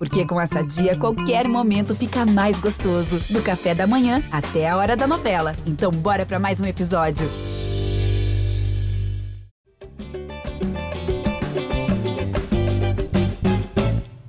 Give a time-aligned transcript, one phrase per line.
[0.00, 3.20] Porque com essa dia, qualquer momento fica mais gostoso.
[3.28, 5.54] Do café da manhã até a hora da novela.
[5.66, 7.28] Então, bora para mais um episódio.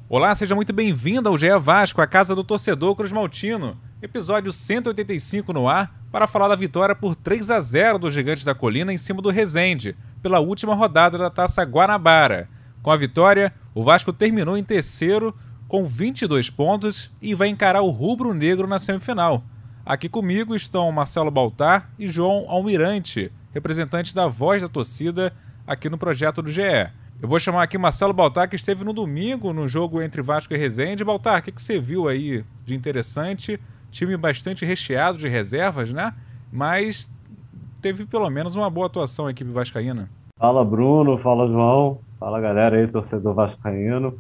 [0.10, 3.78] Olá, seja muito bem-vindo ao GE Vasco, a casa do torcedor Cruz Maltino.
[4.01, 8.53] Episódio 185 no ar para falar da vitória por 3 a 0 dos Gigantes da
[8.53, 12.49] Colina em cima do Resende, pela última rodada da Taça Guanabara.
[12.83, 15.33] Com a vitória, o Vasco terminou em terceiro
[15.72, 19.41] com 22 pontos e vai encarar o Rubro Negro na semifinal.
[19.85, 25.31] Aqui comigo estão Marcelo Baltar e João Almirante, representantes da voz da torcida
[25.66, 26.61] aqui no projeto do GE.
[27.21, 30.57] Eu vou chamar aqui Marcelo Baltar, que esteve no domingo no jogo entre Vasco e
[30.57, 31.05] Resende.
[31.05, 33.58] Baltar, o que, que você viu aí de interessante?
[33.91, 36.13] Time bastante recheado de reservas, né?
[36.52, 37.09] Mas
[37.81, 40.09] teve pelo menos uma boa atuação a equipe vascaína.
[40.38, 44.19] Fala Bruno, fala João, fala galera aí, torcedor vascaíno.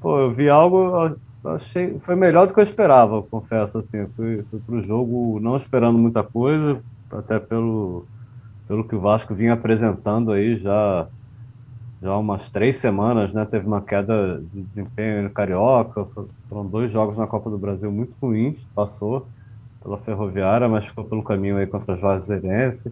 [0.00, 1.14] Pô, eu vi algo,
[1.44, 5.56] achei, foi melhor do que eu esperava, confesso, assim, eu fui, fui pro jogo não
[5.56, 8.06] esperando muita coisa, até pelo,
[8.66, 11.06] pelo que o Vasco vinha apresentando aí já,
[12.02, 16.06] já umas três semanas, né, teve uma queda de desempenho no Carioca,
[16.48, 19.26] foram dois jogos na Copa do Brasil muito ruins, passou
[19.82, 22.90] pela Ferroviária, mas ficou pelo caminho aí contra a Juazeirense,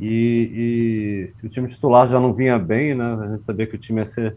[0.00, 3.76] e, e se o time titular já não vinha bem, né, a gente sabia que
[3.76, 4.36] o time ia ser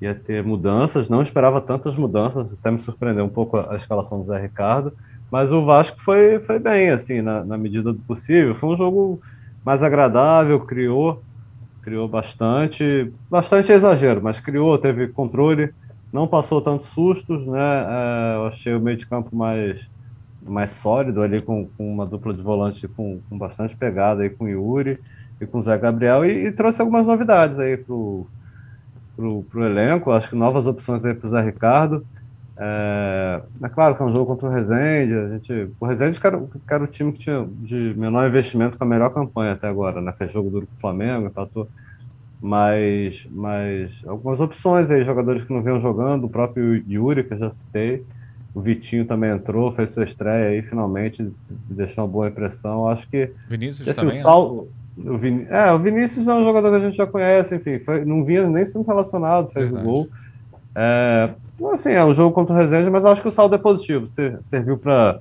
[0.00, 4.24] ia ter mudanças, não esperava tantas mudanças, até me surpreendeu um pouco a, escalação do
[4.24, 4.92] Zé Ricardo,
[5.30, 9.20] mas o Vasco foi, foi bem, assim, na, na medida do possível, foi um jogo
[9.64, 11.22] mais agradável, criou,
[11.82, 15.74] criou bastante, bastante exagero, mas criou, teve controle,
[16.12, 19.90] não passou tantos sustos, né, é, eu achei o meio de campo mais,
[20.46, 24.44] mais sólido ali, com, com uma dupla de volante com, com bastante pegada aí com
[24.44, 25.00] o Yuri
[25.40, 28.26] e com o Zé Gabriel, e, e trouxe algumas novidades aí pro
[29.50, 32.06] para o elenco, acho que novas opções aí para o Zé Ricardo.
[32.56, 35.14] É, é, claro que é um jogo contra o Rezende.
[35.14, 38.86] A gente, o Rezende era, era o time que tinha de menor investimento com a
[38.86, 40.12] melhor campanha até agora, né?
[40.12, 41.68] Fez jogo duro com o Flamengo, empatou.
[42.40, 47.38] Mas, mas algumas opções aí, jogadores que não vinham jogando, o próprio Yuri, que eu
[47.38, 48.04] já citei.
[48.54, 51.30] O Vitinho também entrou, fez sua estreia aí, finalmente,
[51.68, 52.88] deixou uma boa impressão.
[52.88, 53.30] Acho que.
[53.48, 54.18] Vinícius assim, também.
[54.18, 54.62] O, sal, né?
[55.04, 55.46] O, Vin...
[55.48, 58.48] é, o Vinícius é um jogador que a gente já conhece, enfim, foi, não vinha
[58.48, 59.86] nem sendo relacionado, fez Verdade.
[59.86, 60.08] o gol.
[60.74, 61.30] É,
[61.74, 64.06] assim, é um jogo contra o Resende, mas acho que o saldo é positivo.
[64.42, 65.20] Serviu para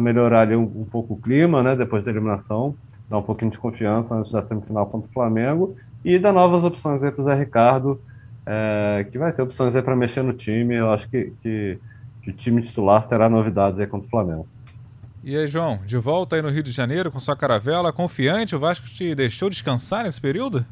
[0.00, 2.74] melhorar ali um, um, pouco o clima, né, depois da eliminação,
[3.08, 5.74] dar um pouquinho de confiança antes da semifinal contra o Flamengo
[6.04, 8.00] e dar novas opções aí para o Zé Ricardo,
[8.46, 10.74] é, que vai ter opções aí para mexer no time.
[10.74, 11.78] Eu acho que, que,
[12.22, 14.46] que o time titular terá novidades aí contra o Flamengo.
[15.28, 18.58] E aí, João, de volta aí no Rio de Janeiro com sua caravela, confiante, o
[18.58, 20.64] Vasco te deixou descansar nesse período?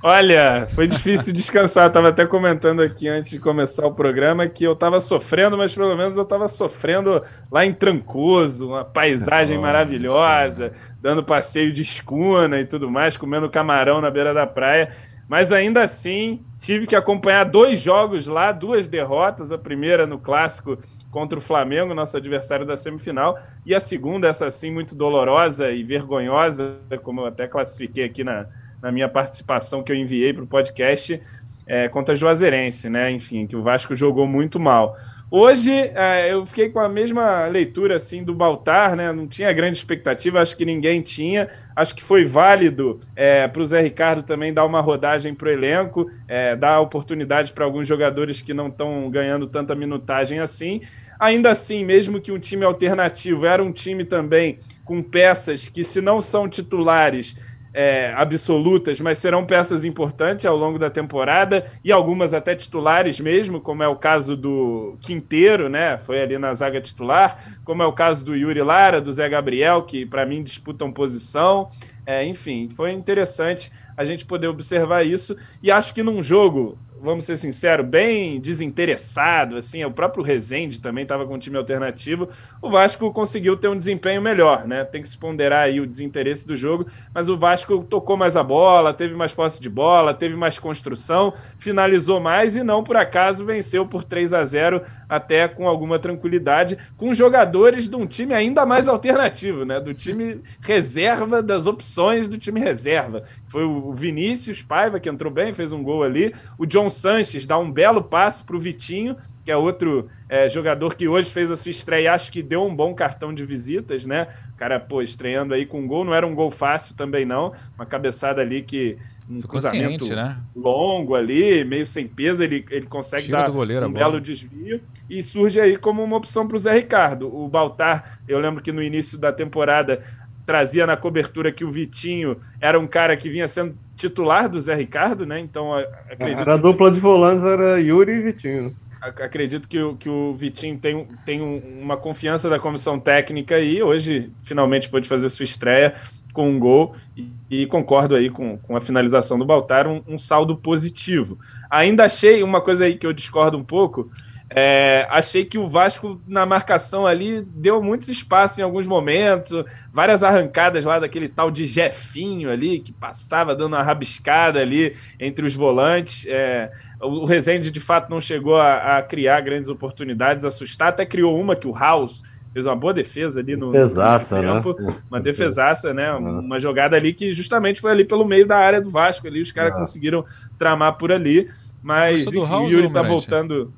[0.00, 1.86] Olha, foi difícil descansar.
[1.86, 5.74] Eu tava até comentando aqui antes de começar o programa que eu tava sofrendo, mas
[5.74, 9.66] pelo menos eu tava sofrendo lá em Trancoso, uma paisagem Nossa.
[9.66, 10.72] maravilhosa,
[11.02, 14.92] dando passeio de escuna e tudo mais, comendo camarão na beira da praia.
[15.28, 19.50] Mas ainda assim, tive que acompanhar dois jogos lá, duas derrotas.
[19.50, 20.78] A primeira no clássico
[21.10, 25.82] contra o Flamengo, nosso adversário da semifinal, e a segunda, essa sim, muito dolorosa e
[25.82, 28.46] vergonhosa, como eu até classifiquei aqui na,
[28.80, 31.20] na minha participação que eu enviei para o podcast,
[31.66, 33.10] é, contra a Juazeirense, né?
[33.10, 34.96] Enfim, que o Vasco jogou muito mal.
[35.32, 39.12] Hoje é, eu fiquei com a mesma leitura assim do Baltar, né?
[39.12, 41.48] Não tinha grande expectativa, acho que ninguém tinha.
[41.76, 45.52] Acho que foi válido é, para o Zé Ricardo também dar uma rodagem para o
[45.52, 50.80] elenco, é, dar oportunidade para alguns jogadores que não estão ganhando tanta minutagem assim.
[51.16, 56.00] Ainda assim, mesmo que um time alternativo era um time também com peças que, se
[56.00, 57.38] não são titulares,
[57.72, 63.60] é, absolutas, mas serão peças importantes ao longo da temporada e algumas até titulares mesmo,
[63.60, 65.98] como é o caso do Quinteiro, né?
[65.98, 69.82] Foi ali na zaga titular, como é o caso do Yuri Lara, do Zé Gabriel,
[69.82, 71.68] que para mim disputam posição.
[72.04, 77.24] É, enfim, foi interessante a gente poder observar isso e acho que num jogo vamos
[77.24, 82.28] ser sinceros, bem desinteressado, assim, o próprio Rezende também estava com um time alternativo,
[82.60, 84.84] o Vasco conseguiu ter um desempenho melhor, né?
[84.84, 88.42] Tem que se ponderar aí o desinteresse do jogo, mas o Vasco tocou mais a
[88.42, 93.44] bola, teve mais posse de bola, teve mais construção, finalizou mais e não por acaso
[93.44, 98.64] venceu por 3 a 0 até com alguma tranquilidade, com jogadores de um time ainda
[98.64, 99.80] mais alternativo, né?
[99.80, 103.24] Do time reserva, das opções do time reserva.
[103.48, 107.58] Foi o Vinícius Paiva, que entrou bem, fez um gol ali, o John Sanches dá
[107.58, 111.56] um belo passe para o Vitinho, que é outro é, jogador que hoje fez a
[111.56, 114.28] sua estreia acho que deu um bom cartão de visitas, né?
[114.54, 117.52] O cara, pô, estreando aí com um gol, não era um gol fácil também não,
[117.74, 118.96] uma cabeçada ali que
[119.30, 120.38] um Ficou cruzamento ciente, né?
[120.56, 125.22] longo ali, meio sem peso, ele, ele consegue Tira dar goleiro um belo desvio e
[125.22, 127.32] surge aí como uma opção para o Zé Ricardo.
[127.32, 130.02] O Baltar, eu lembro que no início da temporada
[130.44, 134.74] trazia na cobertura que o Vitinho era um cara que vinha sendo titular do Zé
[134.74, 135.38] Ricardo, né?
[135.38, 135.72] Então
[136.10, 138.74] acredito Era a dupla de volantes, era Yuri e Vitinho.
[139.00, 142.98] Ac- acredito que o, que o Vitinho tem, um- tem um- uma confiança da comissão
[142.98, 145.94] técnica e hoje finalmente pôde fazer sua estreia
[146.32, 150.18] com um gol e, e concordo aí com, com a finalização do Baltar, um, um
[150.18, 151.38] saldo positivo.
[151.70, 154.10] Ainda achei uma coisa aí que eu discordo um pouco,
[154.52, 159.50] é, achei que o Vasco na marcação ali deu muitos espaços em alguns momentos,
[159.92, 165.46] várias arrancadas lá daquele tal de Jefinho ali, que passava dando uma rabiscada ali entre
[165.46, 166.26] os volantes.
[166.26, 171.06] É, o o Rezende de fato não chegou a, a criar grandes oportunidades, assustar, até
[171.06, 174.62] criou uma que o House fez uma boa defesa ali no, no Pesaça, primeiro né?
[174.62, 176.12] tempo, uma defesaça, né?
[176.12, 179.52] Uma jogada ali que justamente foi ali pelo meio da área do Vasco, ali os
[179.52, 179.76] caras Ah.
[179.78, 180.24] conseguiram
[180.58, 181.48] tramar por ali,
[181.82, 183.08] mas Gostou enfim, o House, Yuri tá Mirante?
[183.08, 183.72] voltando.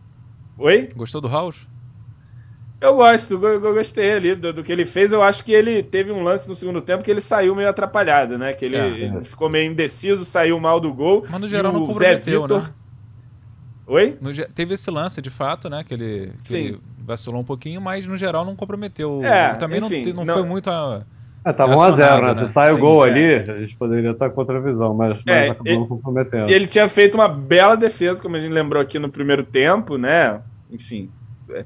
[0.59, 0.89] Oi?
[0.97, 1.67] Gostou do House?
[2.81, 5.13] Eu gosto, eu gostei ali do, do que ele fez.
[5.13, 8.37] Eu acho que ele teve um lance no segundo tempo que ele saiu meio atrapalhado,
[8.37, 8.53] né?
[8.53, 8.89] Que ele, É.
[8.89, 11.25] ele ficou meio indeciso, saiu mal do gol.
[11.31, 12.69] Mas no geral E não o Zé comprometeu, Vitor- né?
[13.87, 14.17] Oi?
[14.21, 15.85] No teve esse lance, de fato, né?
[15.85, 16.57] Que ele, que Sim.
[16.57, 19.21] ele vacilou um pouquinho, mas no geral não comprometeu.
[19.25, 21.03] É, Também não enfim, não, não- foi muito a.
[21.45, 22.41] É, tava Acionado, 1x0, né?
[22.41, 22.47] né?
[22.47, 23.11] Se sai o Sim, gol é.
[23.11, 26.49] ali, a gente poderia estar contra a visão, mas, mas É, acabou não comprometendo.
[26.49, 29.99] E ele tinha feito uma bela defesa, como a gente lembrou aqui no primeiro tempo,
[29.99, 30.41] né?
[30.71, 31.11] Enfim,
[31.51, 31.65] é,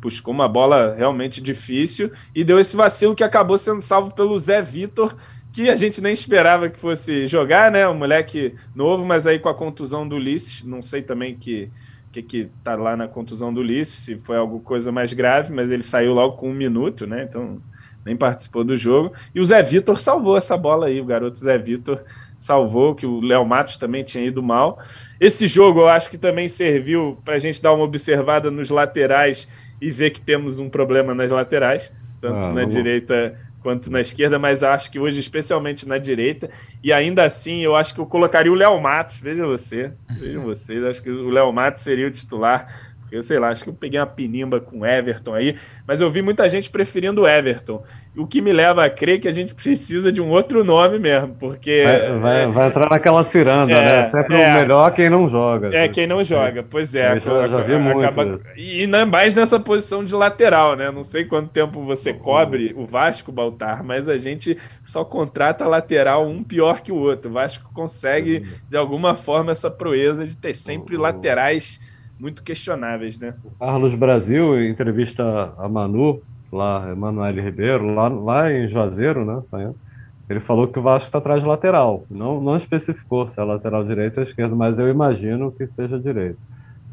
[0.00, 4.62] buscou uma bola realmente difícil e deu esse vacilo que acabou sendo salvo pelo Zé
[4.62, 5.14] Vitor,
[5.62, 7.88] que a gente nem esperava que fosse jogar, né?
[7.88, 11.68] Um moleque novo, mas aí com a contusão do Ulisses, não sei também que
[12.12, 15.70] que que tá lá na contusão do Ulisses, se foi alguma coisa mais grave, mas
[15.70, 17.24] ele saiu logo com um minuto, né?
[17.28, 17.60] Então
[18.06, 19.12] nem participou do jogo.
[19.34, 22.02] E o Zé Vitor salvou essa bola aí, o garoto Zé Vitor
[22.38, 24.78] salvou, que o Léo Matos também tinha ido mal.
[25.20, 29.48] Esse jogo eu acho que também serviu para a gente dar uma observada nos laterais
[29.82, 34.00] e ver que temos um problema nas laterais, tanto Ah, na vamos- direita quanto na
[34.00, 36.48] esquerda, mas acho que hoje, especialmente na direita,
[36.82, 40.84] e ainda assim eu acho que eu colocaria o Léo Matos, veja você, vejam vocês,
[40.84, 42.68] acho que o Léo Matos seria o titular.
[43.10, 45.56] Eu sei lá, acho que eu peguei uma pinimba com o Everton aí,
[45.86, 47.82] mas eu vi muita gente preferindo o Everton.
[48.16, 51.34] O que me leva a crer que a gente precisa de um outro nome mesmo,
[51.38, 54.10] porque Vai, vai- vai entrar naquela ciranda, É, né?
[54.10, 54.50] Sempre é.
[54.50, 55.70] o melhor quem não joga.
[55.74, 56.62] é quem não joga.
[56.68, 58.00] Pois é, Eu já- já vi muito
[58.40, 58.50] isso.
[58.56, 60.90] e ainda mais nessa posição de lateral, né?
[60.90, 66.26] Não sei quanto tempo você cobre o Vasco, Baltar, mas a gente só contrata lateral
[66.26, 67.30] um pior que o outro.
[67.30, 71.80] O Vasco consegue, de alguma forma, essa proeza de ter sempre laterais
[72.18, 73.34] muito questionáveis, né?
[73.58, 76.20] Carlos Brasil, em entrevista a Manu,
[76.52, 79.72] lá, Emanuele Ribeiro, lá, lá em Juazeiro, né?
[80.28, 82.04] Ele falou que o Vasco está atrás de lateral.
[82.10, 86.38] Não, não especificou se é lateral direito ou esquerdo, mas eu imagino que seja direito.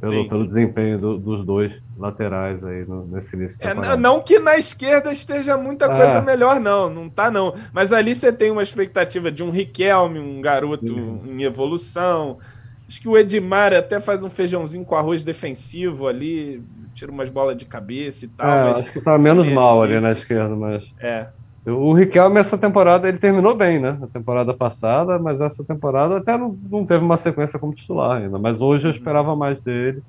[0.03, 0.09] Sim.
[0.11, 4.55] Pelo, pelo desempenho do- dos dois laterais aí no- nesse início É, não que na
[4.57, 5.95] esquerda esteja muita É.
[5.95, 6.89] coisa melhor, não.
[6.89, 7.55] Não tá, não.
[7.73, 11.21] Mas ali você tem uma expectativa de um Riquelme, um garoto Uhum.
[11.25, 12.37] em evolução.
[12.87, 16.61] Acho que o Edmar até faz um feijãozinho com arroz defensivo ali,
[16.93, 18.47] tira umas bolas de cabeça e tal.
[18.47, 21.27] É, acho que tá menos é mal ali na esquerda, mas é.
[21.65, 23.97] o Riquelme essa temporada ele terminou bem, né?
[24.01, 28.37] A temporada passada, mas essa temporada até não, não teve uma sequência como titular ainda.
[28.37, 28.95] Mas hoje eu Uhum.
[28.97, 30.03] esperava mais dele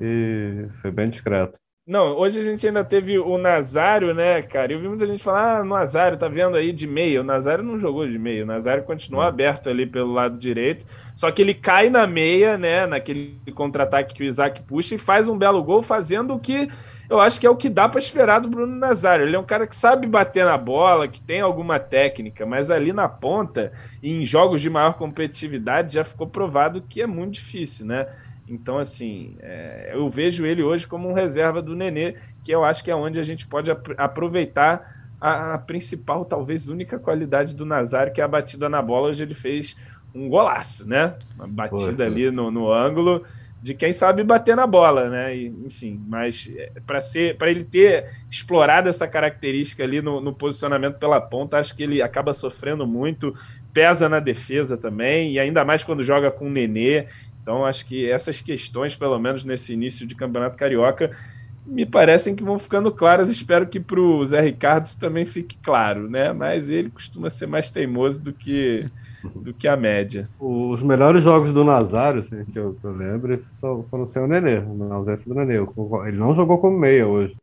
[0.00, 1.58] e foi bem discreto.
[1.86, 4.72] Não, hoje a gente ainda teve o Nazário, né, cara?
[4.72, 7.20] Eu vi muita gente falar, ah, Nazário tá vendo aí de meia.
[7.20, 8.42] O Nazário não jogou de meia.
[8.42, 10.84] O Nazário continuou aberto ali pelo lado direito.
[11.14, 15.28] Só que ele cai na meia, né, naquele contra-ataque que o Isaac puxa e faz
[15.28, 16.68] um belo gol, fazendo o que
[17.08, 19.24] eu acho que é o que dá para esperar do Bruno Nazário.
[19.24, 22.92] Ele é um cara que sabe bater na bola, que tem alguma técnica, mas ali
[22.92, 28.08] na ponta, em jogos de maior competitividade, já ficou provado que é muito difícil, né?
[28.48, 32.84] Então, assim, é, eu vejo ele hoje como um reserva do Nenê, que eu acho
[32.84, 37.66] que é onde a gente pode ap- aproveitar a, a principal, talvez única qualidade do
[37.66, 39.08] Nazário, que é a batida na bola.
[39.08, 39.76] Hoje ele fez
[40.14, 41.14] um golaço, né?
[41.36, 43.24] Uma batida ali no, no ângulo
[43.62, 45.36] de quem sabe bater na bola, né?
[45.36, 46.48] E, enfim, mas
[46.86, 51.74] para ser, para ele ter explorado essa característica ali no, no posicionamento pela ponta, acho
[51.74, 53.34] que ele acaba sofrendo muito,
[53.72, 57.06] pesa na defesa também, e ainda mais quando joga com o Nenê.
[57.46, 61.16] Então, acho que essas questões, pelo menos nesse início de Campeonato Carioca,
[61.64, 63.28] me parecem que vão ficando claras.
[63.28, 66.32] Espero que para o Zé Ricardo isso também fique claro, né?
[66.32, 68.90] Mas ele costuma ser mais teimoso do que,
[69.36, 70.28] do que a média.
[70.40, 73.40] Os melhores jogos do Nazário, assim, que, eu, que eu lembro,
[73.88, 75.64] foram sem o Nenê, na ausência do Nenê.
[76.08, 77.36] Ele não jogou como meia hoje.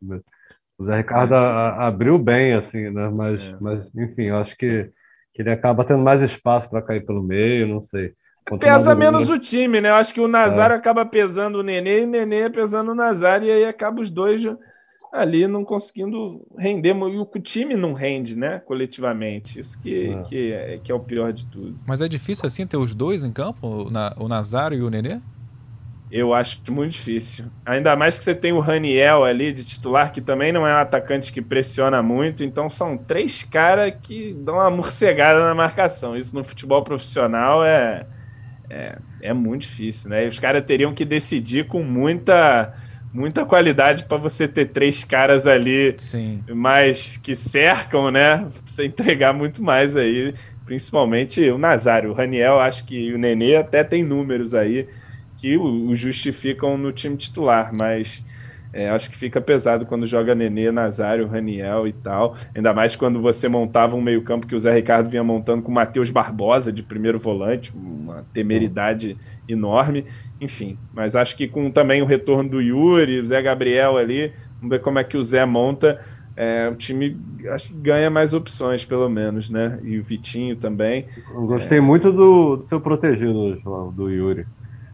[0.76, 3.08] O Zé Ricardo a, abriu bem, assim, né?
[3.08, 3.56] Mas, é.
[3.58, 4.90] mas enfim, eu acho que,
[5.32, 8.12] que ele acaba tendo mais espaço para cair pelo meio, não sei.
[8.60, 9.88] Pesa menos o time, né?
[9.88, 10.76] Eu acho que o Nazário é.
[10.76, 14.44] acaba pesando o Nenê e o Nenê pesando o Nazário, e aí acaba os dois
[15.10, 16.90] ali não conseguindo render.
[16.90, 18.58] E o time não rende, né?
[18.58, 19.60] Coletivamente.
[19.60, 20.22] Isso que é.
[20.22, 21.76] Que, é, que é o pior de tudo.
[21.86, 25.20] Mas é difícil assim ter os dois em campo, o Nazário e o Nenê?
[26.10, 27.46] Eu acho muito difícil.
[27.64, 30.78] Ainda mais que você tem o Raniel ali de titular, que também não é um
[30.78, 32.44] atacante que pressiona muito.
[32.44, 36.16] Então são três caras que dão uma morcegada na marcação.
[36.16, 38.06] Isso no futebol profissional é
[38.70, 40.26] é, é muito difícil, né?
[40.26, 42.74] Os caras teriam que decidir com muita
[43.12, 46.42] muita qualidade para você ter três caras ali Sim.
[46.48, 48.44] mais que cercam, né?
[48.66, 50.34] Você entregar muito mais aí,
[50.66, 52.10] principalmente o Nazário.
[52.10, 54.88] O Raniel, acho que o Nenê até tem números aí
[55.36, 58.24] que o justificam no time titular, mas
[58.74, 62.34] é, acho que fica pesado quando joga Nenê, Nazário, Raniel e tal.
[62.54, 65.74] Ainda mais quando você montava um meio-campo que o Zé Ricardo vinha montando com o
[65.74, 69.16] Matheus Barbosa de primeiro volante, uma temeridade
[69.48, 70.04] enorme.
[70.40, 74.70] Enfim, mas acho que com também o retorno do Yuri, o Zé Gabriel ali, vamos
[74.70, 76.00] ver como é que o Zé monta.
[76.36, 77.16] É, o time
[77.52, 79.78] acho que ganha mais opções, pelo menos, né?
[79.84, 81.06] E o Vitinho também.
[81.32, 81.80] Eu gostei é...
[81.80, 84.44] muito do, do seu protegido, João, do Yuri.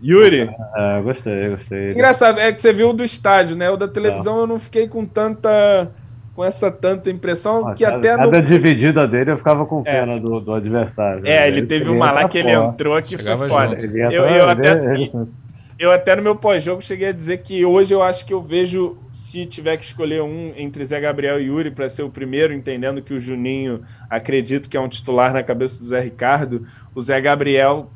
[0.03, 0.51] Yuri?
[0.77, 1.91] É, gostei, gostei.
[1.93, 3.71] Engraçado, é que você viu do estádio, né?
[3.71, 4.43] O da televisão é.
[4.43, 5.91] eu não fiquei com tanta.
[6.35, 8.17] com essa tanta impressão ah, que cada, até.
[8.17, 8.47] Cada no...
[8.47, 10.01] dividida dele eu ficava com é.
[10.01, 10.19] pena é.
[10.19, 11.27] do, do adversário.
[11.27, 13.77] É, ele, ele teve uma lá que ele entrou que foi foda.
[13.95, 15.13] Eu, eu, até, ele...
[15.79, 18.97] eu até no meu pós-jogo cheguei a dizer que hoje eu acho que eu vejo,
[19.13, 23.03] se tiver que escolher um entre Zé Gabriel e Yuri para ser o primeiro, entendendo
[23.03, 27.21] que o Juninho acredito que é um titular na cabeça do Zé Ricardo, o Zé
[27.21, 27.91] Gabriel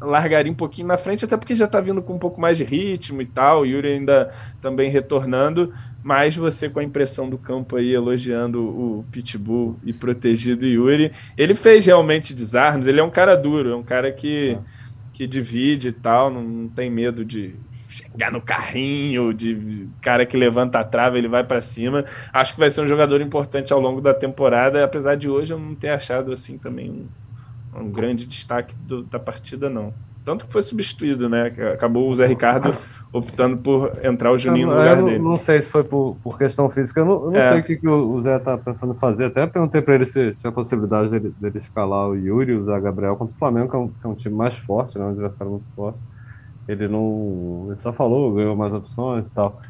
[0.00, 2.64] largaria um pouquinho na frente, até porque já está vindo com um pouco mais de
[2.64, 7.76] ritmo e tal, o Yuri ainda também retornando, mas você com a impressão do campo
[7.76, 13.36] aí elogiando o Pitbull e protegido Yuri, ele fez realmente desarmes, ele é um cara
[13.36, 14.56] duro, é um cara que,
[15.12, 17.54] que divide e tal, não, não tem medo de
[17.88, 22.04] chegar no carrinho, de cara que levanta a trava, ele vai para cima.
[22.32, 25.58] Acho que vai ser um jogador importante ao longo da temporada, apesar de hoje eu
[25.58, 27.06] não ter achado assim também um
[27.80, 29.92] um grande destaque do, da partida, não.
[30.24, 31.52] Tanto que foi substituído, né?
[31.74, 32.74] Acabou o Zé Ricardo
[33.12, 35.18] optando por entrar o Juninho no lugar não, dele.
[35.18, 37.52] Não sei se foi por, por questão física, eu não, eu não é.
[37.52, 39.26] sei o que, que o Zé tá pensando fazer.
[39.26, 42.80] Até perguntei para ele se tinha possibilidade dele, dele escalar o Yuri e o Zé
[42.80, 45.04] Gabriel contra o Flamengo, que é um, que é um time mais forte, né?
[45.04, 45.98] um adversário muito forte.
[46.66, 47.66] Ele não.
[47.66, 49.60] Ele só falou, ganhou mais opções e tal.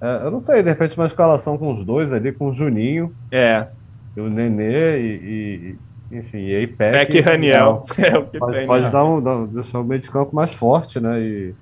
[0.00, 3.14] É, eu não sei, de repente uma escalação com os dois ali, com o Juninho.
[3.30, 3.66] É.
[4.16, 5.78] E o Nenê e, e
[6.10, 7.84] enfim, e aí Peck, Peck e Raniel.
[7.98, 8.90] É o que pode, tem, pode né?
[8.90, 11.20] dar um, dar, deixar o meio de campo mais forte, né?
[11.20, 11.54] E,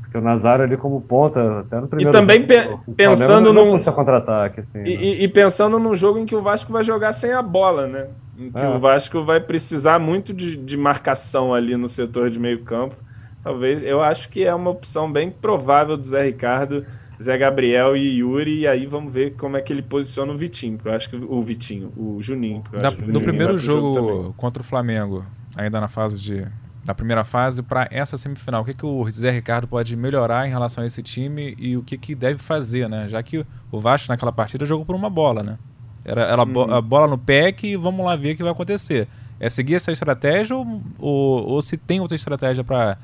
[0.00, 3.78] porque o Nazário ali como ponta, até no primeiro E também jogo, pe pensando num
[3.78, 4.80] contra-ataque assim.
[4.80, 5.02] E, né?
[5.22, 8.06] e, pensando num jogo em que o Vasco vai jogar sem a bola, né?
[8.38, 8.68] Em que é.
[8.68, 12.96] o Vasco vai precisar muito de, de marcação ali no setor de meio-campo.
[13.42, 16.84] Talvez, eu acho que é uma opção bem provável do Zé Ricardo
[17.20, 20.78] Zé Gabriel e Yuri, e aí vamos ver como é que ele posiciona o Vitinho.
[20.82, 22.64] Eu acho que o Vitinho, o Juninho.
[22.72, 25.24] Da, no Juninho primeiro jogo, jogo contra o Flamengo,
[25.54, 26.46] ainda na fase de.
[26.82, 30.50] Na primeira fase, para essa semifinal, o que, que o Zé Ricardo pode melhorar em
[30.50, 33.06] relação a esse time e o que, que deve fazer, né?
[33.06, 35.58] Já que o Vasco naquela partida jogou por uma bola, né?
[36.02, 36.72] Era, era uhum.
[36.72, 39.06] a bola no PEC e vamos lá ver o que vai acontecer.
[39.38, 42.96] É seguir essa estratégia ou, ou, ou se tem outra estratégia para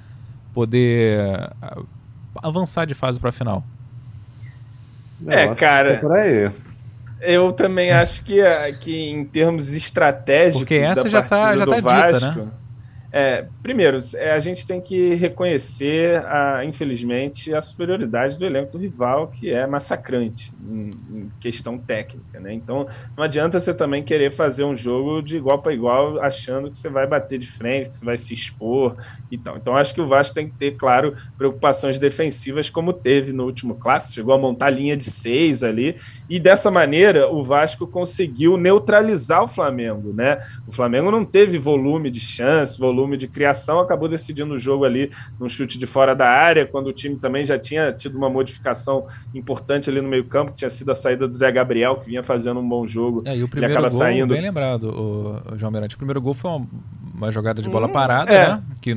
[0.55, 1.51] poder
[2.43, 3.63] avançar de fase para a final?
[5.29, 6.01] É, cara.
[7.21, 8.41] Eu também acho que,
[8.81, 10.61] que em termos estratégicos.
[10.61, 12.49] Porque essa já está já tá Vasco, dita, né?
[13.19, 18.77] É, primeiro, é, a gente tem que reconhecer, a, infelizmente, a superioridade do elenco do
[18.77, 22.39] rival, que é massacrante em, em, questão técnica.
[22.39, 22.53] Né?
[22.53, 26.77] Então, não adianta você também querer fazer um jogo de igual para igual, achando que
[26.77, 28.95] você vai bater de frente, que você vai se expor
[29.31, 29.57] e tal.
[29.57, 33.77] Então, acho que o Vasco tem que ter, claro, preocupações defensivas, como teve no último
[33.77, 35.97] clássico, chegou a montar linha de seis ali,
[36.29, 40.13] e dessa maneira o Vasco conseguiu neutralizar o Flamengo.
[40.13, 40.39] Né?
[40.67, 44.85] O Flamengo não teve volume de chance, volume volume de criação, acabou decidindo o jogo
[44.85, 48.29] ali num chute de fora da área, quando o time também já tinha tido uma
[48.29, 52.23] modificação importante ali no meio-campo, que tinha sido a saída do Zé Gabriel, que vinha
[52.23, 53.23] fazendo um bom jogo.
[53.25, 54.35] É, e o primeiro acaba gol, saindo...
[54.35, 55.95] bem lembrado, o, o João Mirante.
[55.95, 56.67] O primeiro gol foi uma,
[57.15, 58.49] uma jogada de bola hum, parada, é.
[58.49, 58.63] né?
[58.81, 58.95] Que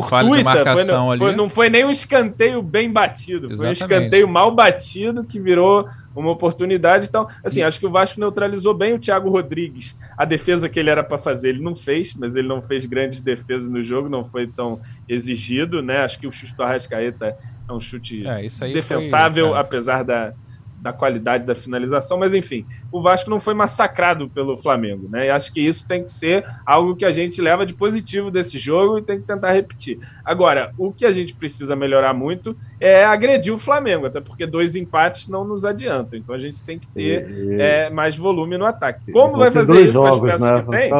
[0.00, 1.18] foi fortuita, de marcação foi, ali.
[1.18, 3.58] Foi, não foi nem um escanteio bem batido, Exatamente.
[3.58, 7.06] foi um escanteio mal batido que virou uma oportunidade.
[7.08, 9.96] Então, assim, acho que o Vasco neutralizou bem o Thiago Rodrigues.
[10.16, 13.20] A defesa que ele era para fazer, ele não fez, mas ele não fez grandes
[13.20, 15.98] defesas no jogo, não foi tão exigido, né?
[15.98, 17.36] Acho que o chute do Arrascaeta
[17.68, 19.60] é um chute é, defensável, foi, é.
[19.60, 20.32] apesar da,
[20.80, 25.26] da qualidade da finalização, mas enfim, o Vasco não foi massacrado pelo Flamengo, né?
[25.26, 28.58] E acho que isso tem que ser algo que a gente leva de positivo desse
[28.58, 29.98] jogo e tem que tentar repetir.
[30.24, 34.76] Agora, o que a gente precisa melhorar muito é agredir o Flamengo, até porque dois
[34.76, 36.18] empates não nos adiantam.
[36.18, 37.60] Então a gente tem que ter e...
[37.60, 39.12] é, mais volume no ataque.
[39.12, 40.62] Como vai fazer isso jogos, com as peças né?
[40.62, 40.90] que tem?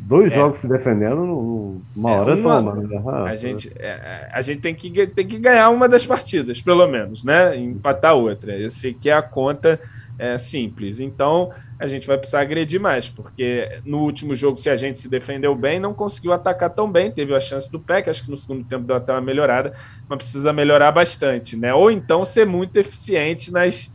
[0.00, 0.36] Dois é.
[0.36, 2.74] jogos se defendendo, uma é, hora uma, toma.
[2.74, 3.02] Né?
[3.06, 6.86] Ah, a, gente, é, a gente tem que, tem que ganhar uma das partidas, pelo
[6.86, 7.56] menos, né?
[7.56, 8.56] Empatar outra.
[8.56, 9.80] Eu sei que é a conta
[10.18, 11.00] é, simples.
[11.00, 15.08] Então, a gente vai precisar agredir mais, porque no último jogo, se a gente se
[15.08, 17.10] defendeu bem, não conseguiu atacar tão bem.
[17.10, 19.74] Teve a chance do PEC, acho que no segundo tempo deu até uma melhorada,
[20.08, 21.74] mas precisa melhorar bastante, né?
[21.74, 23.92] Ou então ser muito eficiente nas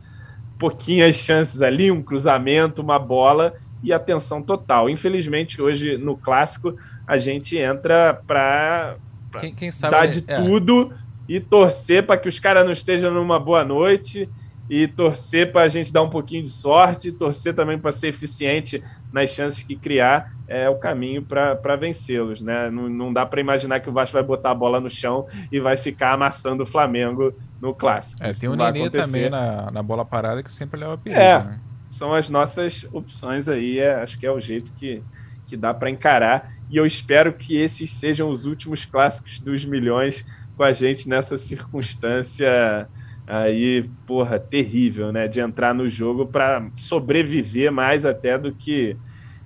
[0.58, 4.88] pouquinhas chances ali, um cruzamento, uma bola e atenção total.
[4.88, 8.96] Infelizmente, hoje no clássico, a gente entra para
[9.90, 10.36] dar de é.
[10.36, 10.92] tudo
[11.28, 14.28] e torcer para que os caras não estejam numa boa noite
[14.70, 18.82] e torcer para a gente dar um pouquinho de sorte, torcer também para ser eficiente
[19.12, 22.70] nas chances que criar é o caminho para vencê-los, né?
[22.70, 25.58] Não, não dá para imaginar que o Vasco vai botar a bola no chão e
[25.58, 28.22] vai ficar amassando o Flamengo no clássico.
[28.22, 31.20] É, tem o Nenê também na, na bola parada que sempre leva perigo.
[31.20, 31.60] É, né?
[31.88, 35.02] são as nossas opções aí, é, acho que é o jeito que,
[35.46, 40.24] que dá para encarar e eu espero que esses sejam os últimos clássicos dos milhões
[40.56, 42.88] com a gente nessa circunstância
[43.32, 45.26] aí, porra, terrível, né?
[45.26, 48.94] De entrar no jogo para sobreviver mais até do que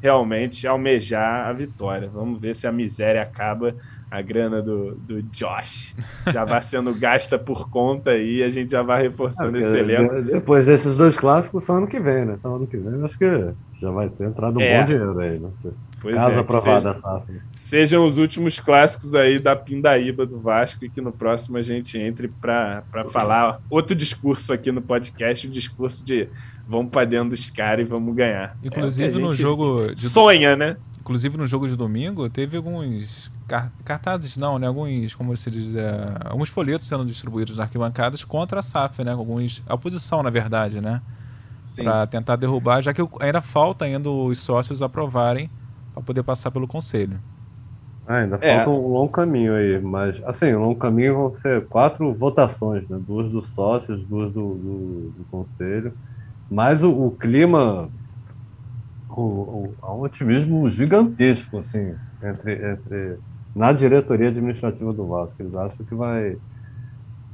[0.03, 2.11] realmente almejar a vitória.
[2.13, 3.77] Vamos ver se a miséria acaba,
[4.11, 5.95] a grana do, do Josh
[6.33, 10.21] já vai sendo gasta por conta aí, a gente já vai reforçando ah, esse elenco.
[10.21, 12.37] Depois desses dois clássicos são ano que vem, né?
[12.39, 14.81] Então ano que vem acho que já vai ter entrado um é.
[14.81, 15.73] bom dinheiro aí, não sei.
[16.07, 16.93] Pois Casa é, aprovada.
[16.95, 21.63] Seja, sejam os últimos clássicos aí da Pindaíba do Vasco e que no próximo a
[21.63, 26.29] gente entre para falar outro discurso aqui no podcast, o discurso de
[26.65, 28.57] vamos para dentro dos caras e vamos ganhar.
[28.63, 30.09] É Inclusive é no jogo de...
[30.09, 30.77] sonha, né?
[31.01, 33.29] Inclusive no jogo de domingo teve alguns
[33.85, 34.69] cartazes não, né?
[34.69, 39.11] Alguns, como se diz, é, alguns folhetos sendo distribuídos nas arquibancadas contra a SAF, né?
[39.11, 41.03] Alguns a oposição, na verdade, né?
[41.83, 45.51] Para tentar derrubar, já que ainda falta ainda os sócios aprovarem
[45.97, 47.19] para poder passar pelo conselho.
[48.07, 48.57] Ah, ainda é.
[48.57, 53.01] falta um longo caminho aí, mas assim, um longo caminho vão ser quatro votações, né?
[53.05, 55.93] Duas dos sócios, duas do, do, do conselho,
[56.49, 57.89] mas o, o clima,
[59.09, 63.19] o, o, há um otimismo gigantesco, assim, entre, entre
[63.55, 65.35] na diretoria administrativa do Vasco.
[65.41, 66.37] Eles acham que vai.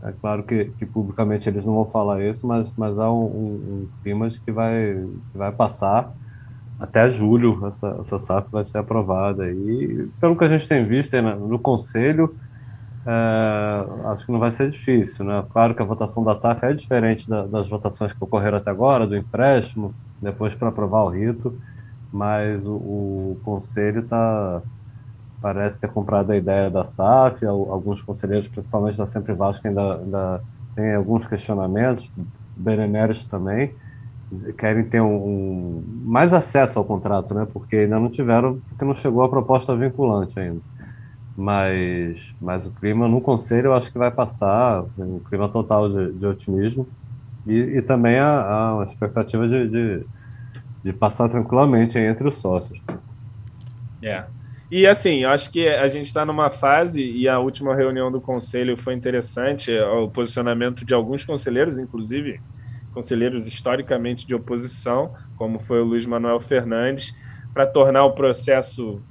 [0.05, 3.55] É claro que, que publicamente eles não vão falar isso, mas, mas há um, um,
[3.83, 4.95] um clima de que vai,
[5.33, 6.13] que vai passar
[6.83, 9.49] até julho essa, essa SAF vai ser aprovada.
[9.49, 12.35] E pelo que a gente tem visto no Conselho,
[13.07, 15.25] é, acho que não vai ser difícil.
[15.25, 15.45] Né?
[15.53, 19.07] Claro que a votação da SAF é diferente da, das votações que ocorreram até agora,
[19.07, 21.57] do empréstimo, depois para aprovar o rito,
[22.13, 24.61] mas o, o Conselho está
[25.41, 30.41] parece ter comprado a ideia da SAF, alguns conselheiros, principalmente da Sempre Vasco, ainda, ainda
[30.77, 32.09] têm alguns questionamentos,
[32.57, 33.75] Beneméritos também,
[34.57, 37.47] querem ter um, mais acesso ao contrato, né?
[37.53, 40.61] Porque ainda não tiveram, porque não chegou a proposta vinculante ainda.
[41.37, 46.13] Mas, mas o clima no conselho eu acho que vai passar, um clima total de,
[46.13, 46.87] de otimismo
[47.47, 50.07] e, e também há, uma expectativa de, de,
[50.85, 52.81] de passar tranquilamente entre os sócios.
[54.03, 54.25] É.
[54.71, 58.23] E assim, eu acho que a gente está numa fase, e a última reunião do
[58.23, 62.41] conselho foi interessante, o posicionamento de alguns conselheiros, inclusive,
[62.93, 67.17] conselheiros historicamente de oposição, como foi o Luiz Manuel Fernandes,
[67.53, 69.03] para tornar o processo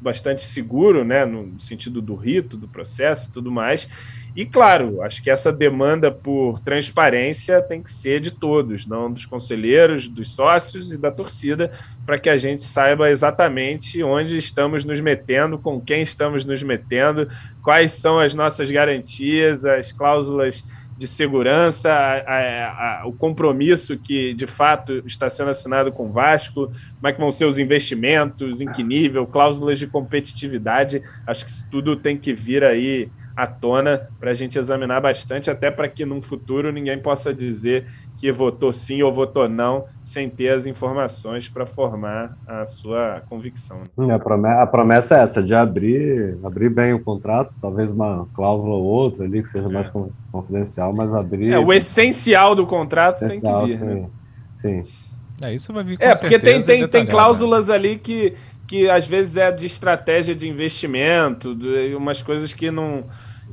[0.00, 3.88] bastante seguro, né, no sentido do rito, do processo e tudo mais.
[4.36, 9.24] E claro, acho que essa demanda por transparência tem que ser de todos, não dos
[9.24, 11.72] conselheiros, dos sócios e da torcida,
[12.04, 17.28] para que a gente saiba exatamente onde estamos nos metendo, com quem estamos nos metendo,
[17.62, 20.62] quais são as nossas garantias, as cláusulas
[20.96, 26.66] de segurança, a, a, o compromisso que de fato está sendo assinado com o Vasco,
[26.68, 31.02] como é que vão ser os investimentos, em que nível, cláusulas de competitividade.
[31.26, 35.50] Acho que isso tudo tem que vir aí à tona para a gente examinar bastante,
[35.50, 40.28] até para que num futuro ninguém possa dizer que votou sim ou votou não, sem
[40.30, 43.82] ter as informações para formar a sua convicção.
[43.96, 44.14] Né?
[44.14, 48.74] A promessa, a promessa, é essa, de abrir, abrir bem o contrato, talvez uma cláusula
[48.74, 49.72] ou outra ali que seja é.
[49.72, 49.92] mais
[50.32, 51.52] confidencial, mas abrir.
[51.52, 53.78] É, o essencial do contrato essencial, tem que vir.
[53.78, 53.84] Sim.
[53.84, 54.06] Né?
[54.54, 54.86] sim.
[55.42, 58.32] É, isso vai vir com É, porque tem, tem, tem cláusulas ali que,
[58.66, 63.04] que às vezes é de estratégia de investimento, de umas coisas que não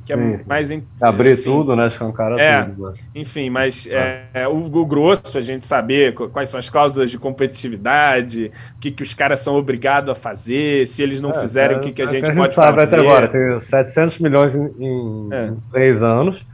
[0.06, 0.34] que é Sim.
[0.34, 1.88] é mais abrir assim, tudo, né?
[1.88, 2.88] Escancar é, tudo.
[2.88, 2.93] Né?
[3.15, 4.26] Enfim, mas é.
[4.34, 8.91] É, o, o, grosso a gente saber quais são as cláusulas de competitividade, o que,
[8.91, 12.02] que os caras são obrigados a fazer, se eles não é, fizerem, o que, que
[12.02, 12.95] a gente, a gente pode sabe fazer.
[12.95, 15.45] Até agora, tem 700 milhões em, é.
[15.47, 16.45] em três anos.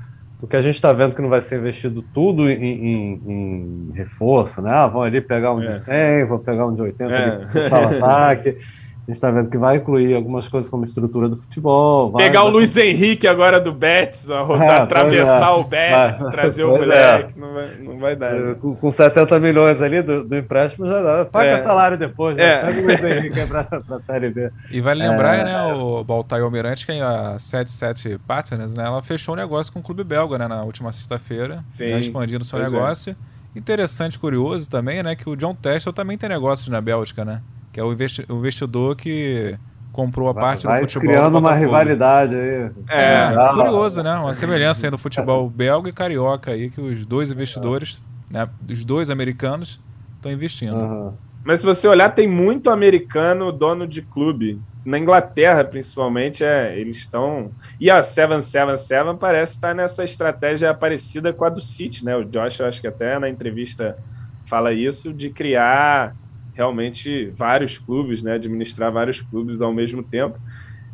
[0.41, 3.91] O que a gente está vendo que não vai ser investido tudo em, em, em
[3.93, 4.69] reforço, né?
[4.71, 6.25] Ah, vão ali pegar um de 100, é.
[6.25, 7.17] vão pegar um de 80 é.
[7.17, 8.58] ali, ataque.
[9.10, 12.13] A gente está vendo que vai incluir algumas coisas como estrutura do futebol.
[12.13, 15.56] Pegar o Luiz Henrique agora do Betis, rodar, é, atravessar é.
[15.56, 16.80] o Betis, vai, trazer o é.
[16.80, 17.39] moleque, é.
[17.39, 18.34] não, vai, não vai dar.
[18.36, 18.56] Né?
[18.62, 21.26] Com, com 70 milhões ali do, do empréstimo já dá.
[21.26, 21.63] Paga é.
[21.63, 22.60] salário depois, né?
[22.60, 24.52] Pega o Luiz Henrique para a Série B.
[24.69, 29.34] E vale lembrar, né, o Baltai Almirante, que é a 77 Partners, né, ela fechou
[29.34, 33.15] um negócio com o clube belga né, na última sexta-feira, né, expandindo seu negócio.
[33.56, 37.41] Interessante, curioso também, né, que o John Testel também tem negócios na Bélgica, né?
[37.72, 39.58] Que é o, investi o investidor que
[39.92, 41.14] comprou a parte vai do futebol.
[41.14, 42.72] criando uma rivalidade aí.
[42.88, 44.16] É, é curioso, né?
[44.16, 48.86] Uma semelhança aí no futebol belga e carioca aí, que os dois investidores, né, os
[48.86, 49.82] dois americanos,
[50.16, 50.76] estão investindo.
[50.76, 51.14] Uhum.
[51.44, 54.60] Mas se você olhar, tem muito americano dono de clube.
[54.86, 57.52] Na Inglaterra, principalmente, é, eles estão.
[57.80, 62.16] E a 777 parece estar nessa estratégia parecida com a do City, né?
[62.16, 63.98] O Josh, eu acho que até na entrevista
[64.46, 66.16] fala isso, de criar
[66.54, 70.40] realmente vários clubes, né, administrar vários clubes ao mesmo tempo.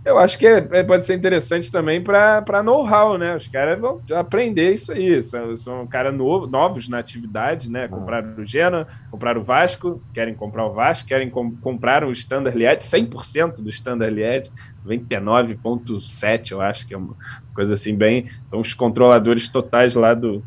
[0.06, 3.36] Eu acho que é, é pode ser interessante também para know-how, né?
[3.36, 5.22] Os caras vão aprender isso aí.
[5.24, 7.88] São, são caras novo, novos na atividade, né?
[7.88, 12.56] Compraram o Genoa, compraram o Vasco, querem comprar o Vasco, querem com, comprar o Standard
[12.56, 14.52] Liège, 100% do Standard Liège,
[14.86, 17.16] 99,7, eu acho que é uma
[17.56, 18.28] coisa assim bem...
[18.46, 20.44] São os controladores totais lá do,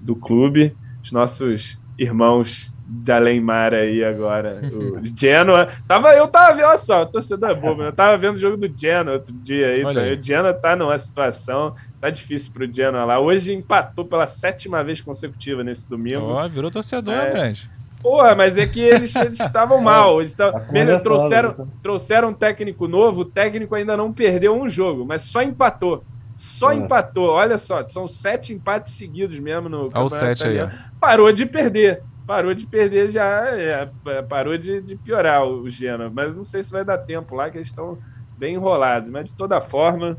[0.00, 0.76] do clube.
[1.00, 4.60] Os nossos irmãos de Alemar aí agora.
[4.72, 5.68] O Genoa.
[5.88, 8.56] Tava, eu tava vendo, olha só, o torcedor é bobo, eu tava vendo o jogo
[8.56, 9.82] do Genoa outro dia aí.
[9.82, 10.14] Tá, aí.
[10.14, 13.18] O Genoa tá numa situação, tá difícil pro Genoa lá.
[13.18, 16.20] Hoje empatou pela sétima vez consecutiva nesse domingo.
[16.20, 17.30] Ó, oh, virou torcedor, é.
[17.30, 17.70] grande.
[18.00, 20.20] Porra, mas é que eles estavam mal.
[20.20, 21.66] Eles tavam, tá trouxeram, né?
[21.82, 26.04] trouxeram um técnico novo, o técnico ainda não perdeu um jogo, mas só empatou.
[26.36, 26.76] Só é.
[26.76, 27.30] empatou.
[27.30, 30.70] Olha só, são sete empates seguidos mesmo no Olha o sete aí.
[31.00, 33.88] Parou de perder parou de perder já, é,
[34.28, 36.10] parou de, de, piorar o Genoa.
[36.12, 37.98] Mas não sei se vai dar tempo lá, que eles estão
[38.36, 39.08] bem enrolados.
[39.08, 40.18] Mas de toda forma,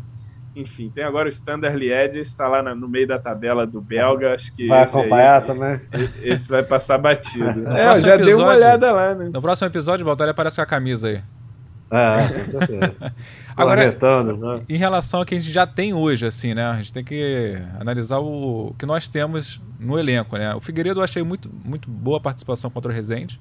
[0.55, 4.33] enfim, tem agora o Standard Liège, está lá no meio da tabela do belga.
[4.33, 5.81] Acho que vai acompanhar aí, também.
[6.23, 7.67] Esse vai passar batido.
[7.69, 9.29] é, já episódio, dei uma olhada lá, né?
[9.33, 11.21] No próximo episódio, o Baltar aparece com a camisa aí.
[11.89, 13.11] É,
[13.55, 14.61] Agora, né?
[14.67, 16.65] em relação ao que a gente já tem hoje, assim, né?
[16.65, 20.53] A gente tem que analisar o que nós temos no elenco, né?
[20.53, 23.39] O Figueiredo eu achei muito, muito boa a participação contra o Rezende,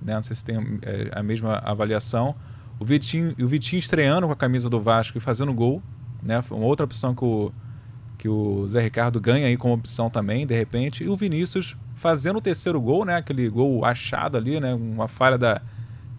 [0.00, 0.14] né?
[0.14, 2.34] Não sei se tem é, a mesma avaliação.
[2.78, 5.82] O Vitinho, o Vitinho estreando com a camisa do Vasco e fazendo gol,
[6.22, 6.40] né?
[6.40, 7.52] Foi uma outra opção que o,
[8.16, 11.02] que o Zé Ricardo ganha aí como opção também, de repente.
[11.02, 13.16] E o Vinícius fazendo o terceiro gol, né?
[13.16, 14.72] Aquele gol achado ali, né?
[14.72, 15.60] Uma falha da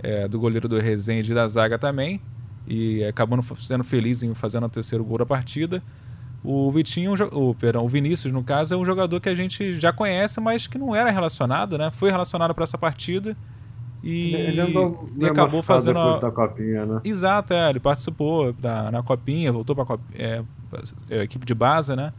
[0.02, 2.22] é, do goleiro do Rezende e da zaga também.
[2.68, 5.82] E acabando sendo feliz em fazendo o terceiro gol da partida.
[6.44, 9.92] O Vitinho, o, perdão, o Vinícius, no caso, é um jogador que a gente já
[9.92, 11.92] conhece, mas que não era relacionado, né?
[11.92, 13.36] Foi relacionado para essa partida
[14.02, 16.18] e, ele andou e acabou fazendo a...
[16.18, 17.02] da copinha, né?
[17.04, 20.44] Exato, é, ele participou da, na copinha, voltou para a é,
[21.10, 22.14] é, equipe de base, né?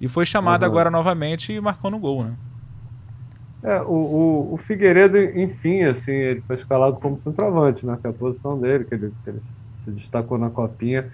[0.00, 0.68] E foi chamado uhum.
[0.68, 2.34] agora novamente e marcou no gol, né?
[3.62, 7.96] É, o, o, o, Figueiredo, enfim, assim, ele foi escalado como centroavante, né?
[8.00, 9.40] Que é a posição dele, que ele, que ele
[9.84, 11.08] se destacou na copinha.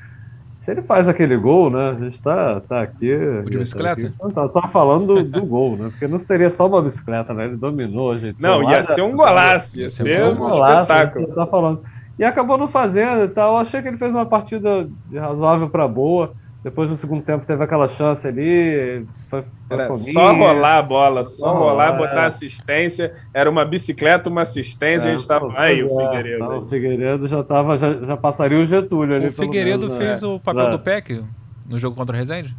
[0.62, 1.90] Se ele faz aquele gol, né?
[1.90, 3.10] A gente está tá aqui.
[3.48, 4.12] De bicicleta?
[4.18, 5.88] Tá, tá só falando do, do, gol, né?
[5.90, 7.46] Porque não seria só uma bicicleta, né?
[7.46, 8.40] Ele dominou, gente.
[8.40, 11.26] Não, ia ser um golaço, ia ser um, golaço, espetáculo.
[11.34, 11.82] Tá falando.
[12.18, 13.54] E acabou não fazendo e tal.
[13.54, 16.34] Eu achei que ele fez uma partida razoável para boa.
[16.62, 19.06] Depois no segundo tempo teve aquela chance ali.
[19.28, 23.14] Foi, foi só rolar a bola, só, só rolar, rolar, botar assistência.
[23.32, 25.52] Era uma bicicleta, uma assistência, é, a gente estava.
[25.56, 26.38] Aí, o Figueiredo.
[26.38, 29.28] Tá, o Figueiredo já, tava, já, já passaria o Getúlio ali.
[29.28, 30.26] O Figueiredo menos, fez é.
[30.26, 30.70] o papel é.
[30.70, 31.24] do PEC
[31.68, 32.56] no jogo contra o Resende?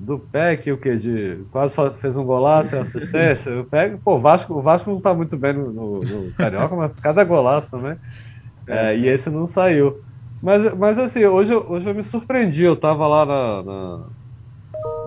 [0.00, 0.96] Do PEC, o que?
[0.96, 3.60] De quase fez um golaço, assistência.
[3.60, 6.74] o PEC, pô, o Vasco, o Vasco não está muito bem no, no, no Carioca,
[6.74, 7.96] mas cada golaço também.
[8.66, 10.02] É, e esse não saiu.
[10.44, 12.64] Mas, mas assim, hoje, hoje eu me surpreendi.
[12.64, 14.00] Eu tava lá na, na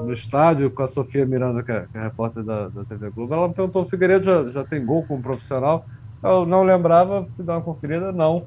[0.03, 3.35] no estádio com a Sofia Miranda, que é, que é repórter da, da TV Globo.
[3.35, 5.85] Ela me perguntou: o Figueiredo já, já tem gol como profissional?
[6.23, 8.45] Eu não lembrava, fui dar uma conferida, não.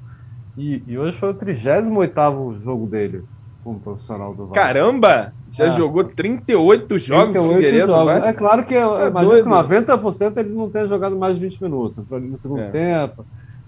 [0.58, 3.22] E, e hoje foi o 38 jogo dele
[3.62, 4.54] como profissional do Vasco.
[4.54, 5.32] Caramba!
[5.48, 5.70] Já é.
[5.70, 8.26] jogou 38 jogos 38 Figueiredo jogos.
[8.26, 9.44] É claro que eu imagino doido.
[9.44, 11.98] que 90% ele não tenha jogado mais de 20 minutos.
[11.98, 12.70] Entrou ali no segundo é.
[12.70, 13.24] tempo,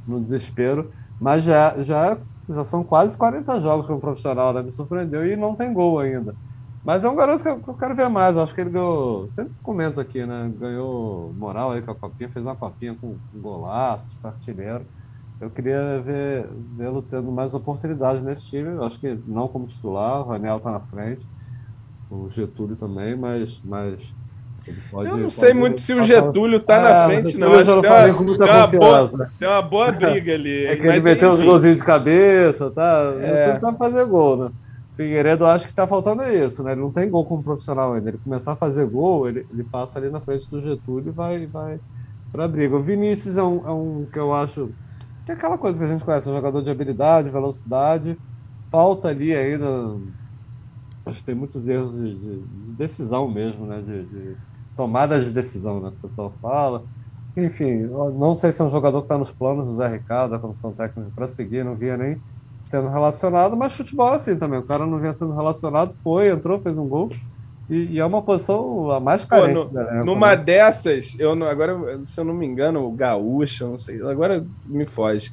[0.09, 0.91] no desespero.
[1.21, 4.63] Mas já, já, já são quase 40 jogos como profissional, né?
[4.63, 6.35] Me surpreendeu e não tem gol ainda.
[6.85, 8.35] Mas é um garoto que eu, que eu quero ver mais.
[8.35, 9.29] Eu acho que ele ganhou.
[9.29, 10.53] Sempre comento aqui, né?
[10.59, 14.85] Ganhou moral aí com a copinha, fez uma copinha com, golaço, artilheiro.
[15.41, 18.69] Eu queria ver vê-lo tendo mais oportunidades nesse time.
[18.71, 21.27] Eu acho que não como titular, o Raniel está na frente,
[22.11, 24.15] o Getúlio também, mas, mas
[24.91, 27.53] Pode, eu não sei muito se o Getúlio está na ah, frente, não.
[27.53, 30.67] Acho que tem uma, tem, uma boa, tem uma boa briga ali.
[30.67, 33.15] É que ele meteu uns golzinhos de cabeça, tá?
[33.21, 33.53] É.
[33.55, 34.51] Não sabe fazer gol, né?
[34.97, 36.73] Figueiredo, acho que está faltando isso, né?
[36.73, 38.11] Ele não tem gol como profissional ainda.
[38.11, 41.47] Ele começar a fazer gol, ele, ele passa ali na frente do Getúlio e vai,
[41.47, 41.81] vai
[42.31, 42.77] para a briga.
[42.77, 44.71] O Vinícius é um, é um que eu acho
[45.25, 48.19] que é aquela coisa que a gente conhece, um jogador de habilidade, velocidade.
[48.71, 49.97] Falta ali ainda.
[51.07, 53.81] Acho que tem muitos erros de, de, de decisão mesmo, né?
[53.81, 54.37] De, de,
[54.77, 55.91] tomada de decisão, né?
[55.91, 56.85] Que o pessoal fala.
[57.37, 60.39] Enfim, não sei se é um jogador que está nos planos do Zé Ricardo, da
[60.39, 62.21] comissão técnica, para seguir, não via nem
[62.67, 64.59] sendo relacionado, mas futebol é assim também.
[64.59, 67.11] O cara não vinha sendo relacionado, foi, entrou, fez um gol.
[67.71, 69.67] E, e é uma posição a mais carente.
[69.67, 70.37] Pô, no, numa né?
[70.37, 74.85] dessas, eu não, agora, se eu não me engano, o Gaúcho, não sei, agora me
[74.85, 75.33] foge.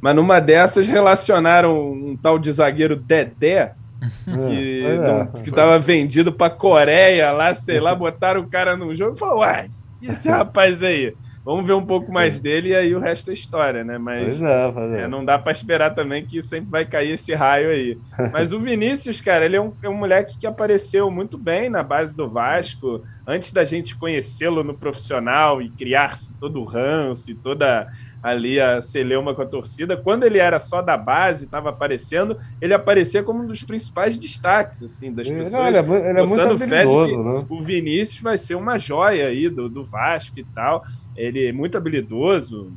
[0.00, 3.74] Mas numa dessas relacionaram um tal de zagueiro Dedé,
[4.24, 9.18] que é, estava vendido para Coreia lá, sei lá, botaram o cara no jogo e
[9.18, 9.68] falou: uai,
[10.00, 11.14] e esse rapaz aí?
[11.42, 13.96] Vamos ver um pouco mais dele e aí o resto é história, né?
[13.96, 15.08] Mas é, é.
[15.08, 17.98] não dá para esperar também que sempre vai cair esse raio aí.
[18.30, 21.82] Mas o Vinícius, cara, ele é um, é um moleque que apareceu muito bem na
[21.82, 27.34] base do Vasco, antes da gente conhecê-lo no profissional e criar-se todo o ranço e
[27.34, 27.90] toda
[28.22, 29.96] ali a celeuma com a torcida.
[29.96, 34.82] Quando ele era só da base, estava aparecendo, ele aparecia como um dos principais destaques,
[34.82, 35.52] assim, das pessoas.
[35.52, 37.46] Não, ele é, ele é muito que né?
[37.48, 40.84] o Vinícius vai ser uma joia aí do, do Vasco e tal.
[41.16, 42.72] Ele é muito habilidoso,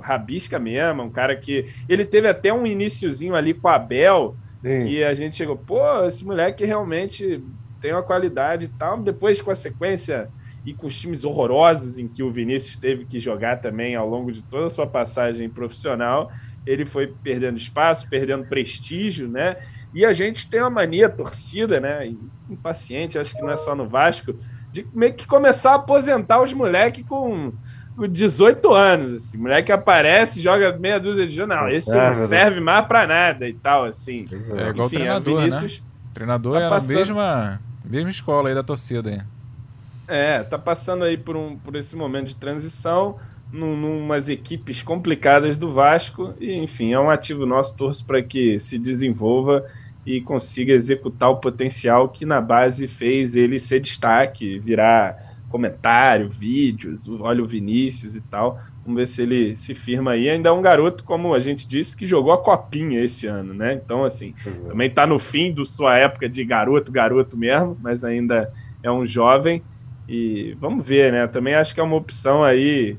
[0.00, 1.66] rabisca mesmo, um cara que...
[1.88, 4.80] Ele teve até um iníciozinho ali com a Abel, Sim.
[4.80, 7.42] que a gente chegou, pô, esse moleque realmente
[7.80, 8.98] tem uma qualidade e tal.
[8.98, 10.28] Depois, com a sequência
[10.66, 14.32] e com os times horrorosos em que o Vinícius teve que jogar também ao longo
[14.32, 16.32] de toda a sua passagem profissional,
[16.66, 19.58] ele foi perdendo espaço, perdendo prestígio, né?
[19.94, 22.12] E a gente tem uma mania torcida, né?
[22.50, 24.34] Impaciente, acho que não é só no Vasco,
[24.72, 27.52] de meio que começar a aposentar os moleques com
[28.10, 32.84] 18 anos, assim, moleque aparece, joga meia dúzia de jogos, não, esse não serve mais
[32.86, 34.26] para nada e tal, assim.
[34.56, 35.86] É igual Enfim, treinador, Vinícius né?
[36.12, 36.96] treinador tá é passando...
[36.96, 39.35] a mesma, mesma escola aí da torcida aí.
[40.08, 43.16] É, tá passando aí por, um, por esse momento de transição,
[43.52, 48.58] num, numas equipes complicadas do Vasco, e enfim, é um ativo nosso, torço para que
[48.60, 49.64] se desenvolva
[50.04, 57.08] e consiga executar o potencial que na base fez ele ser destaque, virar comentário, vídeos,
[57.08, 58.58] olha o Vinícius e tal.
[58.84, 60.28] Vamos ver se ele se firma aí.
[60.28, 63.74] Ainda é um garoto, como a gente disse, que jogou a copinha esse ano, né?
[63.74, 64.68] Então, assim, uhum.
[64.68, 69.04] também está no fim da sua época de garoto, garoto mesmo, mas ainda é um
[69.04, 69.60] jovem.
[70.08, 71.26] E vamos ver, né?
[71.26, 72.96] Também acho que é uma opção aí,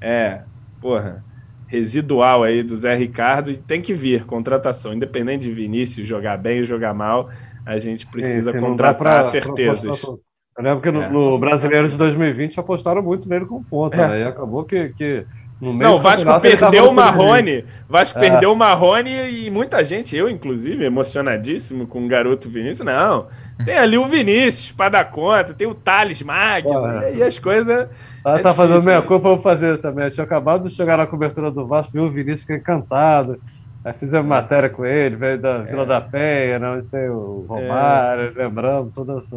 [0.00, 0.42] é,
[0.80, 1.24] porra,
[1.66, 6.60] residual aí do Zé Ricardo e tem que vir contratação, independente de Vinícius jogar bem
[6.60, 7.30] ou jogar mal,
[7.64, 10.00] a gente precisa Sim, contratar pra, certezas.
[10.00, 10.10] Pra,
[10.58, 11.08] eu lembro que no, é.
[11.08, 14.08] no, Brasileiro de 2020 apostaram muito nele com ponta, é.
[14.08, 14.20] né?
[14.20, 15.24] E acabou que, que
[15.60, 17.64] não, o Vasco perdeu o Marrone.
[17.88, 18.22] Vasco é.
[18.22, 22.86] perdeu o Marrone e muita gente, eu inclusive, emocionadíssimo com o garoto Vinícius.
[22.86, 23.26] Não,
[23.64, 27.88] tem ali o Vinícius para dar conta, tem o Thales Magno, e, e, as coisas.
[28.24, 30.06] Ah, é tá fazendo minha culpa, eu vou fazer também.
[30.06, 33.38] Eu tinha acabado de chegar na cobertura do Vasco, vi o Vinícius, fiquei encantado.
[33.84, 35.86] Aí fizemos matéria com ele, veio da Vila é.
[35.86, 38.42] da Penha, né, onde tem o Romário, é.
[38.42, 39.36] lembramos toda essa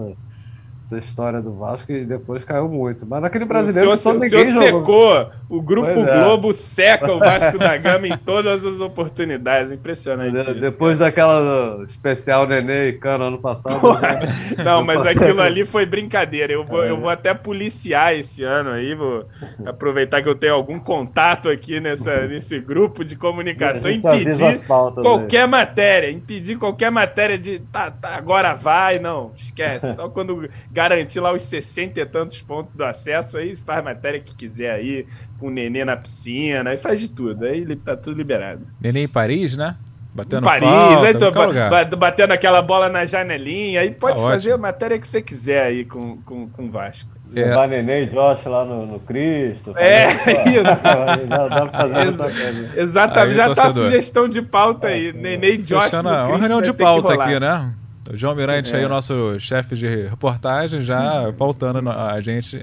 [0.98, 3.06] essa história do Vasco e depois caiu muito.
[3.06, 5.32] Mas naquele brasileiro o senhor, ninguém o senhor secou.
[5.50, 6.24] O Grupo é.
[6.24, 9.72] Globo seca o Vasco da Gama em todas as oportunidades.
[9.72, 10.54] Impressionante.
[10.54, 13.80] De, depois daquela especial Nenê e Cano ano passado.
[14.00, 14.56] Né?
[14.64, 16.54] Não, mas aquilo ali foi brincadeira.
[16.54, 16.90] Eu vou, é.
[16.90, 18.96] eu vou até policiar esse ano aí.
[18.96, 19.26] Vou
[19.66, 23.92] aproveitar que eu tenho algum contato aqui nessa, nesse grupo de comunicação.
[23.92, 25.50] Impedir qualquer aí.
[25.50, 26.12] matéria.
[26.12, 29.00] Impedir qualquer matéria de tá, tá, agora vai.
[29.00, 29.96] Não, esquece.
[29.96, 30.50] Só quando
[30.90, 35.06] garantir lá os 60 e tantos pontos do acesso, aí faz matéria que quiser aí,
[35.40, 38.62] com o Nenê na piscina, aí faz de tudo, aí tá tudo liberado.
[38.82, 39.76] Nenê em Paris, né?
[40.16, 44.52] Batendo Paris, falta, aí tô, ba- batendo aquela bola na janelinha, aí pode Tá fazer
[44.52, 44.66] ótimo.
[44.66, 47.10] a matéria que você quiser aí com, com, com o Vasco.
[47.36, 47.46] É.
[47.46, 49.74] Levar Nenê e Josh lá no, no Cristo.
[49.76, 50.06] É,
[50.54, 50.84] isso.
[50.84, 51.18] Dá,
[51.50, 52.72] dá pra fazer coisa.
[52.80, 53.86] Exatamente, Aí, já tá a torcedor.
[53.88, 55.12] sugestão de pauta aí.
[55.14, 57.74] Nenê e Josh Fechando no a- uma Cristo reunião de pauta aqui, né?
[58.12, 58.78] O João Mirante É.
[58.80, 62.58] aí, o nosso chefe de reportagem, já pautando no- a gente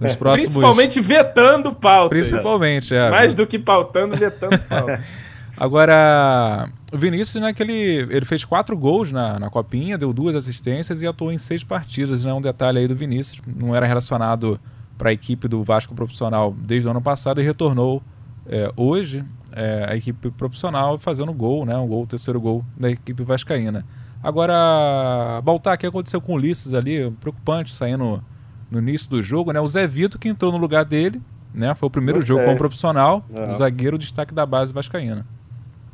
[0.00, 0.52] nos próximos...
[0.52, 2.08] Principalmente vetando pauta.
[2.10, 3.10] Principalmente, é.
[3.10, 5.00] Mais do que pautando, vetando pauta.
[5.56, 7.72] Agora, o Vinícius, né, ele,
[8.10, 12.24] ele fez quatro gols na, na Copinha, deu duas assistências e atuou em seis partidas,
[12.24, 12.32] né?
[12.32, 14.58] Um detalhe aí do Vinícius, não era relacionado
[14.98, 18.02] para a equipe do Vasco profissional desde o ano passado e retornou
[18.48, 21.76] é, hoje é, a equipe profissional fazendo gol, né?
[21.76, 23.84] Um gol, o terceiro gol da equipe vascaína.
[24.24, 27.10] Agora, Baltar, o que aconteceu com o Ulisses ali?
[27.20, 28.22] Preocupante, saindo
[28.70, 29.60] no início do jogo, né?
[29.60, 31.20] O Zé Vito que entrou no lugar dele,
[31.54, 31.74] né?
[31.74, 32.34] Foi o primeiro Gostei.
[32.34, 33.48] jogo como profissional, É.
[33.48, 35.26] o zagueiro destaque da base vascaína.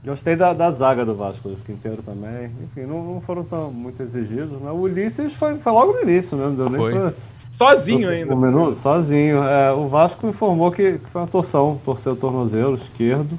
[0.04, 2.50] Gostei da, da zaga do Vasco, do Quinteiro também.
[2.62, 4.58] Enfim, não, não foram tão muito exigidos.
[4.60, 4.70] Né?
[4.70, 6.92] O Ulisses foi, foi logo no início mesmo, deu nem Foi.
[6.94, 7.12] pra-
[7.58, 8.34] Sozinho Um ainda.
[8.34, 9.42] minuto, sozinho.
[9.44, 13.36] É, o Vasco informou que, que foi uma torção, torceu o tornozelo esquerdo.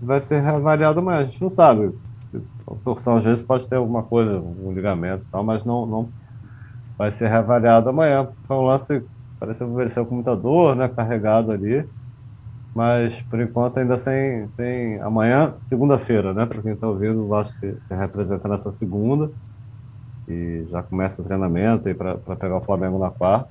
[0.00, 1.20] Vai ser reavaliado amanhã.
[1.20, 1.90] A gente não sabe.
[2.32, 2.42] Se,
[2.82, 6.08] torção às vezes pode ter alguma coisa, um ligamento e tal, mas não, não
[6.98, 8.26] vai ser reavaliado amanhã.
[8.44, 9.04] Foi um lance,
[9.38, 10.88] pareceu envelheceu com muita dor, né?
[10.88, 11.86] Carregado ali.
[12.74, 14.48] Mas por enquanto ainda sem.
[14.48, 16.46] sem amanhã, segunda-feira, né?
[16.46, 19.30] Para quem está ouvindo, o Vasco se, se representa nessa segunda
[20.26, 23.48] e já começa o treinamento aí para pegar o Flamengo na quarta.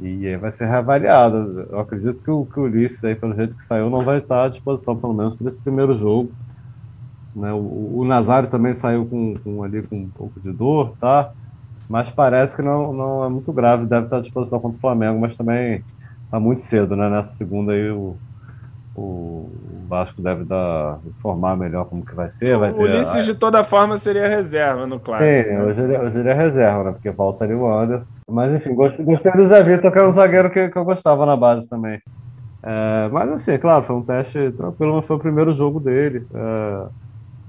[0.00, 1.68] E aí vai ser reavaliado.
[1.70, 4.44] Eu acredito que o, que o Ulisses, aí, pelo jeito que saiu, não vai estar
[4.44, 6.32] à disposição, pelo menos, para esse primeiro jogo.
[7.34, 7.52] Né?
[7.52, 11.30] O, o Nazário também saiu com, com, ali, com um pouco de dor, tá?
[11.88, 15.20] Mas parece que não, não é muito grave, deve estar à disposição contra o Flamengo,
[15.20, 15.84] mas também
[16.24, 17.10] está muito cedo, né?
[17.10, 18.18] Nessa segunda aí o,
[18.94, 22.58] o Vasco deve dar, informar melhor como que vai ser.
[22.58, 25.48] Vai O ter a- Ulisses, de toda forma, seria reserva no clássico.
[25.48, 25.64] Sim, né?
[25.64, 26.92] hoje ele, hoje ele é reserva, né?
[26.92, 28.10] Porque volta ali o Anderson.
[28.28, 31.26] Mas enfim, gostei, gostei do Zé Vitor, que é um zagueiro que, que eu gostava
[31.26, 32.00] na base também.
[32.64, 36.26] É, mas assim, claro, foi um teste tranquilo, mas foi o primeiro jogo dele.
[36.34, 36.88] É,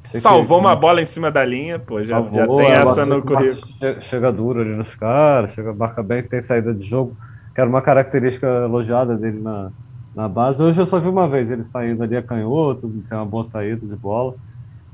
[0.04, 3.06] Salvou que- uma bola em cima da linha, pô, já, já Salvou, tem é, essa
[3.06, 3.68] no currículo.
[4.02, 7.16] Chega, duro ali nos caras, chega, marca bem, tem saída de jogo,
[7.56, 9.72] que era uma característica elogiada dele na,
[10.16, 10.62] na base.
[10.62, 13.86] Hoje eu só vi uma vez ele saindo ali a canhoto, tem uma boa saída
[13.86, 14.36] de bola.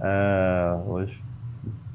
[0.02, 1.22] É, hoje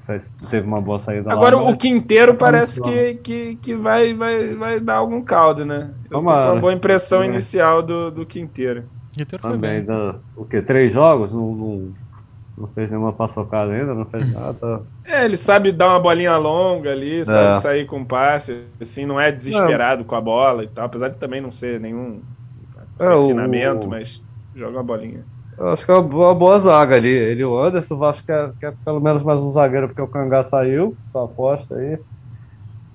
[0.04, 1.70] fez- teve uma boa saída Agora, lá.
[1.70, 5.90] o Quinteiro parece Vamos que, que, que vai, vai, vai dar algum caldo, né?
[6.10, 6.52] Eu Tomara.
[6.52, 7.32] uma boa impressão Tomara.
[7.32, 8.84] inicial do, do Quinteiro.
[9.12, 9.84] Quinteiro foi Também, bem.
[9.84, 10.60] da, o quê?
[10.60, 11.32] Três jogos?
[11.32, 11.88] Não, não,
[12.56, 14.82] não fez nenhuma paçocada ainda, não fez nada.
[15.04, 17.54] É, ele sabe dar uma bolinha longa ali, sabe É.
[17.56, 21.40] sair com passe, assim, não é desesperado com a bola e tal, apesar de também
[21.40, 22.20] não ser nenhum
[22.98, 24.22] É, o- refinamento, mas
[24.54, 25.24] joga uma bolinha.
[25.56, 27.10] Eu acho que é uma boa, zaga ali.
[27.10, 30.08] Ele e o Anderson, o Vasco quer, quer pelo menos mais um zagueiro, porque o
[30.08, 31.96] Cangá saiu, sua aposta aí.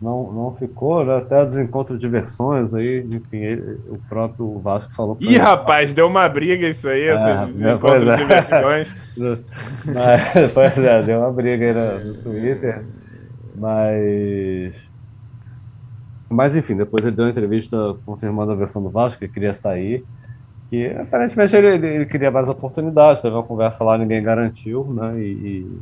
[0.01, 1.17] Não, não ficou, né?
[1.17, 6.27] Até desencontro de versões aí, enfim, ele- o próprio Vasco falou Ih, rapaz, deu uma
[6.29, 8.15] briga isso aí, É, esses pois encontros é.
[8.15, 8.95] de versões.
[9.85, 12.85] Mas, pois é, deu uma briga aí no, no Twitter.
[13.55, 14.73] Mas.
[16.29, 20.05] Mas enfim, depois ele deu uma entrevista confirmando a versão do Vasco, que queria sair.
[20.69, 25.19] Que aparentemente ele, ele, ele queria mais oportunidades, teve uma conversa lá, ninguém garantiu, né?
[25.19, 25.79] E, e,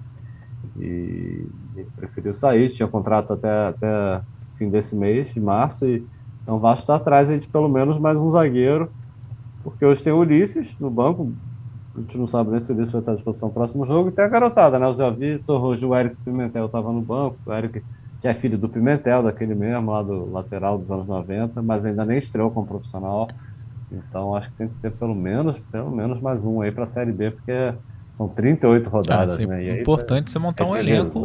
[0.80, 4.22] e ele preferiu sair, tinha contrato até, até
[4.56, 6.06] fim desse mês, de março, e
[6.44, 8.90] então o Vasco está atrás aí de pelo menos mais um zagueiro,
[9.64, 11.34] porque hoje tem o Ulisses no banco,
[11.94, 14.10] a gente não sabe nem se o Ulisses vai estar à disposição no próximo jogo.
[14.10, 14.88] E tem a garotada, né?
[14.88, 17.38] O Zé Vitor, hoje o Eric Pimentel estava no banco.
[17.46, 17.84] O Eric,
[18.22, 22.06] que é filho do Pimentel, daquele mesmo, lá do lateral dos anos 90, mas ainda
[22.06, 23.28] nem estreou como profissional.
[23.92, 26.88] Então acho que tem que ter pelo menos, pelo menos mais um aí para a
[26.88, 27.74] Série B, porque
[28.12, 29.64] são 38 Ah, rodadas, assim, né?
[29.64, 31.20] E aí, importante você montar é um elenco,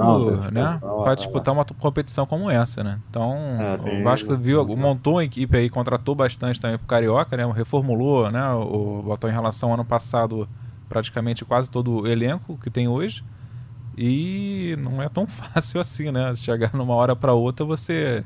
[0.51, 0.79] né?
[0.81, 1.17] Para é.
[1.17, 2.99] disputar uma competição como essa, né?
[3.09, 4.01] Então, É, sim.
[4.01, 7.51] o Vasco viu, montou uma equipe aí, contratou bastante também pro Carioca, né?
[7.51, 8.47] Reformulou, né?
[8.53, 10.49] O botou em relação ao ano passado
[10.89, 13.25] praticamente quase todo o elenco que tem hoje.
[13.97, 16.35] E não é tão fácil assim, né?
[16.35, 18.25] Chegar numa hora para outra você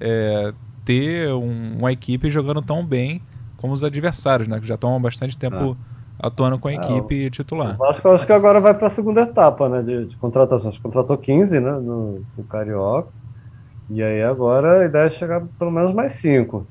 [0.00, 0.52] é,
[0.84, 3.20] ter um- uma equipe jogando tão bem
[3.56, 4.60] como os adversários, né?
[4.60, 5.76] Que já estão há bastante tempo
[6.18, 7.76] atuando com a É, equipe O titular.
[7.76, 10.78] Vasco acho que agora vai para a segunda etapa, né, de, de contratações.
[10.78, 13.10] Contratou 15, né, no, no Carioca.
[13.90, 16.66] E aí agora a ideia é chegar pelo menos mais cinco.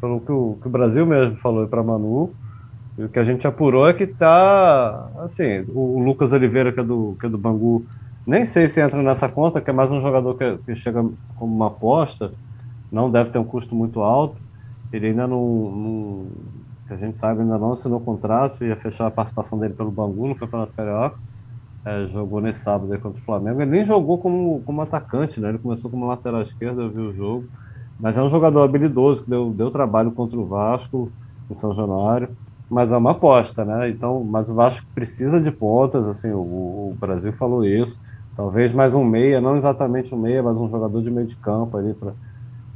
[0.00, 2.32] Pelo que o, que o Brasil mesmo falou para Manu.
[2.98, 6.80] E o que a gente apurou é que tá, assim, o, o Lucas Oliveira, que
[6.80, 7.86] é, do, que é do Bangu,
[8.26, 11.02] nem sei se entra nessa conta, que é mais um jogador que, que chega
[11.36, 12.32] como uma aposta,
[12.90, 14.36] não deve ter um custo muito alto.
[14.92, 15.40] Ele ainda não,
[15.72, 16.26] não
[16.86, 20.28] que a gente sabe, ainda não assinou contrato, ia fechar a participação dele pelo Bangu
[20.28, 21.18] no Campeonato Carioca.
[21.84, 23.60] é, jogou nesse sábado contra o Flamengo.
[23.60, 25.48] Ele nem jogou como, como atacante, né?
[25.48, 27.46] Ele começou como lateral esquerdo, eu vi o jogo.
[27.98, 31.10] Mas é um jogador habilidoso que deu, deu trabalho contra o Vasco
[31.50, 32.28] em São Januário.
[32.70, 33.90] Mas é uma aposta, né?
[33.90, 36.38] Então, mas o Vasco precisa de pontas, assim, o,
[36.92, 38.00] o Brasil falou isso.
[38.34, 41.76] Talvez mais um meia, não exatamente um meia, mas um jogador de meio de campo
[41.76, 42.12] ali para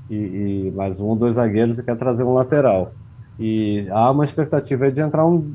[0.08, 0.14] e,
[0.68, 2.92] e, mais um ou dois zagueiros e quer trazer um lateral.
[3.38, 5.54] E há uma expectativa de entrar um.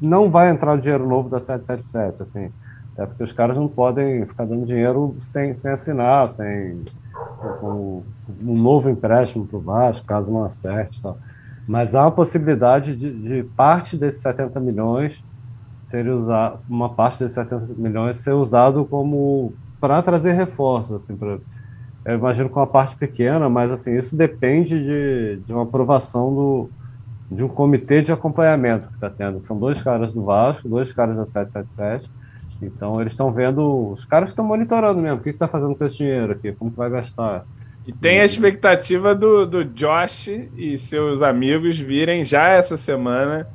[0.00, 2.52] Não vai entrar o dinheiro novo da 777, assim.
[2.96, 6.82] É porque os caras não podem ficar dando dinheiro sem, sem assinar, sem,
[7.36, 8.02] sem com
[8.42, 11.02] um novo empréstimo para o Vasco, caso não acerte.
[11.02, 11.18] Tal.
[11.66, 15.22] Mas há a possibilidade de, de parte desses 70 milhões
[15.84, 21.38] ser usado, uma parte desses 70 milhões ser usado como para trazer reforços, assim, para
[22.04, 26.70] eu imagino com uma parte pequena, mas assim, isso depende de, de uma aprovação do,
[27.30, 29.44] de um comitê de acompanhamento que está tendo.
[29.44, 32.10] São dois caras do Vasco, dois caras da 777.
[32.62, 35.98] Então eles estão vendo, os caras estão monitorando mesmo, o que está fazendo com esse
[35.98, 37.44] dinheiro aqui, como que vai gastar.
[37.86, 43.46] E tem a expectativa do, do Josh e seus amigos virem já essa semana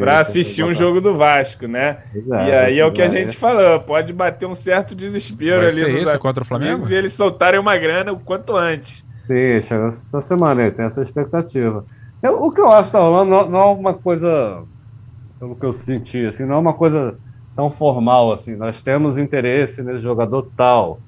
[0.00, 1.98] para assistir um jogo do Vasco, né?
[2.12, 5.66] Exato, e aí é o que a gente falou, pode bater um certo desespero Vai
[5.66, 9.06] ali ser isso contra o Flamengo e eles soltarem uma grana o quanto antes.
[9.28, 11.84] Sim, chega essa semana aí, tem essa expectativa.
[12.22, 14.62] Eu, o que eu acho que tá rolando não, não é uma coisa,
[15.38, 17.18] pelo que eu senti, assim, não é uma coisa
[17.54, 18.54] tão formal assim.
[18.54, 21.00] Nós temos interesse nesse jogador tal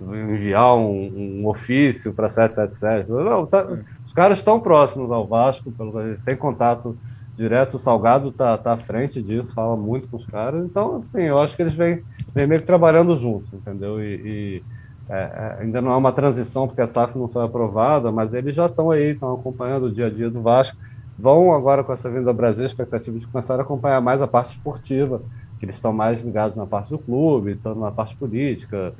[0.00, 3.10] enviar um, um ofício para 777.
[3.10, 3.66] Não, tá,
[4.04, 6.96] os caras estão próximos ao Vasco, pelo que a gente tem contato
[7.36, 7.74] direto.
[7.74, 10.64] O Salgado está tá à frente disso, fala muito com os caras.
[10.64, 12.02] Então, assim, eu acho que eles vêm,
[12.34, 14.02] vêm meio que trabalhando juntos, entendeu?
[14.02, 14.62] E, e
[15.08, 18.54] é, é ainda não é uma transição, porque a SAF não foi aprovada, mas eles
[18.54, 20.76] já estão aí, estão acompanhando o dia a dia do Vasco.
[21.18, 24.26] Vão agora com essa vinda ao Brasil, a expectativa de começar a acompanhar mais a
[24.26, 25.22] parte esportiva,
[25.58, 28.92] que eles estão mais ligados na parte do clube, estão na parte política,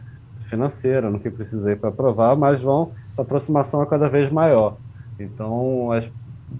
[0.49, 4.77] financeira, no que precisa ir para aprovar, mas vão, essa aproximação é cada vez maior.
[5.19, 6.07] Então, as,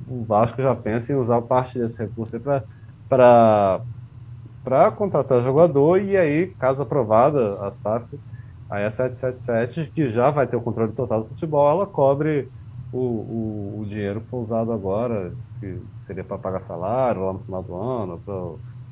[0.09, 2.39] o Vasco já pensa em usar parte desse recurso
[3.09, 3.81] para
[4.97, 8.07] contratar jogador e aí, caso aprovada a SAF,
[8.69, 12.49] a 777, que já vai ter o controle total do futebol, ela cobre
[12.93, 17.39] o, o, o dinheiro que foi usado agora, que seria para pagar salário lá no
[17.41, 18.35] final do ano, para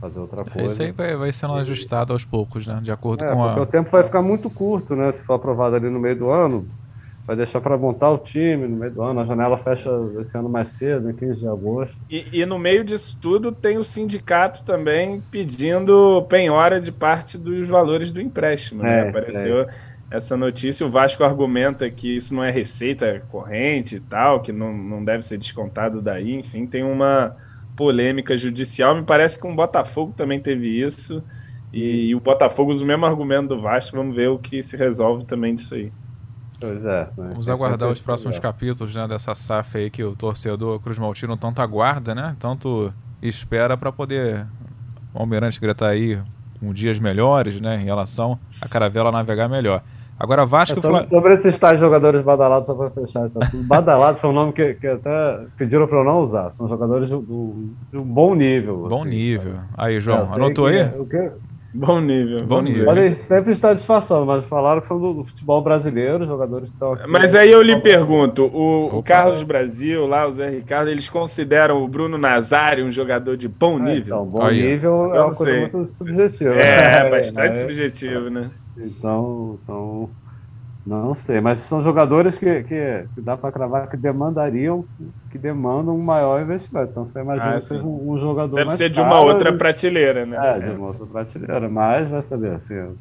[0.00, 0.66] fazer outra coisa.
[0.66, 2.80] Isso aí vai, vai sendo ajustado aos poucos, né?
[2.82, 3.60] De acordo é, com a.
[3.60, 5.10] o tempo vai ficar muito curto, né?
[5.12, 6.68] Se for aprovado ali no meio do ano,
[7.26, 9.20] vai deixar para montar o time no meio do ano.
[9.20, 11.98] A janela fecha esse ano mais cedo, em 15 de agosto.
[12.10, 17.68] E, e no meio disso tudo, tem o sindicato também pedindo penhora de parte dos
[17.68, 18.82] valores do empréstimo.
[18.82, 19.06] Né?
[19.06, 19.60] É, Apareceu.
[19.62, 19.94] É.
[20.10, 24.72] Essa notícia, o Vasco argumenta que isso não é receita corrente e tal, que não,
[24.72, 26.34] não deve ser descontado daí.
[26.34, 27.34] Enfim, tem uma,
[27.76, 28.94] polêmica judicial.
[28.96, 31.22] Me parece que o Botafogo também teve isso.
[31.72, 33.96] E, e, o Botafogo usa o mesmo argumento do Vasco.
[33.96, 35.92] Vamos ver o que se resolve também disso aí.
[36.64, 37.00] Pois é.
[37.16, 37.28] Né?
[37.32, 41.60] Vamos aguardar os próximos capítulos né, dessa SAF aí que o torcedor Cruz Maltino tanto
[41.60, 42.34] aguarda, né?
[42.38, 42.92] Tanto
[43.22, 44.46] espera para poder
[45.12, 46.18] o Almirante gritar aí
[46.58, 47.80] com dias melhores, né?
[47.80, 49.82] Em relação a Caravela navegar melhor.
[50.18, 50.78] Agora Vasco.
[50.78, 53.64] É sobre, sobre esses tais jogadores badalados, só para fechar esse assunto.
[53.64, 56.50] Badalados foi um nome que, que até pediram para eu não usar.
[56.50, 58.86] São jogadores de, um bom nível.
[58.88, 59.56] Bom assim, nível.
[59.76, 60.84] Aí, João, anotou aí?
[60.98, 61.30] O que,
[61.74, 62.46] Bom nível.
[62.46, 62.84] Bom, nível.
[62.84, 66.92] Podem sempre estar disfarçando, mas falaram que são do, do, futebol brasileiro, jogadores que estão
[66.92, 67.10] aqui.
[67.10, 71.82] Mas aí eu lhe pergunto: o, o Carlos Brasil, lá, o Zé Ricardo, eles consideram
[71.82, 74.18] o Bruno Nazário um jogador de bom é, nível?
[74.18, 76.54] Então, bom nível é uma coisa muito subjetiva.
[76.54, 77.10] É, né?
[77.10, 78.50] bastante é, subjetivo, né?
[78.76, 80.10] Então, então,
[80.86, 84.84] não sei, mas são jogadores que, que, que dá para cravar que demandariam,
[85.30, 86.90] que demandam um maior investimento.
[86.90, 90.36] Então você imagina ah, ser um, um, jogador Deve ser de uma outra prateleira, né?
[90.38, 92.94] É, de uma outra prateleira, mas vai saber, assim...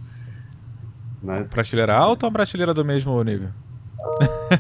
[1.22, 1.48] Mas...
[1.48, 3.50] Prateleira alta ou prateleira do mesmo nível?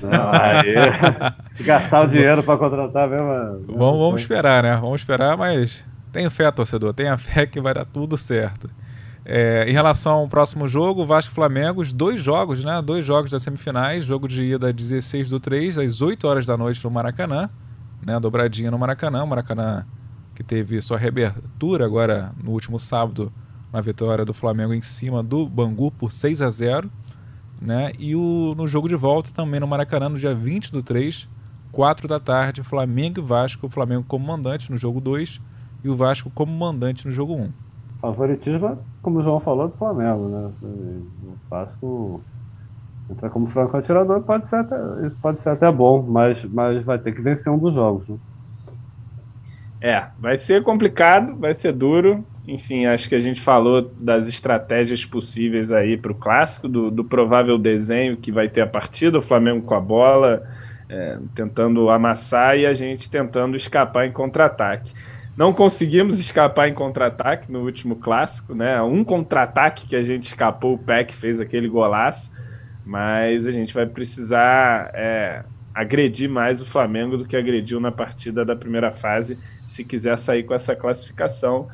[0.01, 0.76] Não, aí,
[1.63, 3.65] gastar o dinheiro para contratar mesmo.
[3.67, 4.76] Vamos, vamos esperar, né?
[4.76, 6.93] Vamos esperar, mas tenho fé, torcedor.
[6.93, 8.69] Tenha fé que vai dar tudo certo.
[9.26, 12.82] É, em relação ao próximo jogo, Vasco Flamengo, os dois jogos, né?
[12.82, 16.84] Dois jogos das semifinais, jogo de ida 16 do 3, às 8 horas da noite
[16.84, 17.49] no Maracanã,
[18.05, 18.19] né?
[18.19, 19.86] Dobradinha no Maracanã, Maracanã
[20.36, 23.32] que teve sua reabertura agora no último sábado
[23.71, 26.91] na vitória do Flamengo em cima do Bangu por 6 a 0
[27.61, 27.93] né?
[27.97, 31.30] E o, no jogo de volta também no Maracanã, no dia 20 do 3,
[31.71, 35.39] 4 da tarde, Flamengo e Vasco, o Flamengo como mandante no jogo 2
[35.82, 37.62] e o Vasco como mandante no jogo 1
[38.12, 40.51] favoritismo, como o João falou, do Flamengo, né?
[40.62, 42.22] O Vasco
[43.10, 44.76] entrar como franco atirador pode ser até,
[45.06, 48.08] isso pode ser até bom, mas, mas vai ter que vencer um dos jogos.
[48.08, 48.18] Né?
[49.82, 52.26] É, vai ser complicado, vai ser duro.
[52.47, 57.04] enfim, acho que a gente falou das estratégias possíveis aí para o clássico, do, do,
[57.04, 60.43] provável desenho que vai ter a partida, o Flamengo com a bola,
[60.89, 64.93] é, tentando amassar e a gente tentando escapar em contra-ataque.
[65.36, 68.80] Não conseguimos escapar em contra-ataque no último clássico, né?
[68.84, 72.32] Um contra-ataque que a gente escapou, o Peck fez aquele golaço,
[72.86, 78.46] mas a gente vai precisar é, agredir mais o Flamengo do que agrediu na partida
[78.46, 81.68] da primeira fase, se quiser sair com essa classificação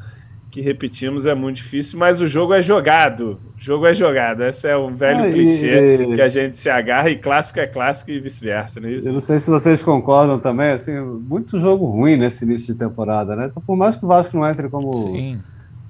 [0.50, 3.40] que repetimos é muito difícil, mas o jogo é jogado.
[3.56, 4.44] O jogo é jogado.
[4.44, 8.10] Esse é um velho ah, clichê que a gente se agarra e clássico é clássico
[8.12, 9.08] e vice-versa, não é isso?
[9.08, 13.36] Eu não sei se vocês concordam também, assim, muito jogo ruim nesse início de temporada,
[13.36, 13.48] né?
[13.52, 14.92] Então, por mais que o Vasco não entre como,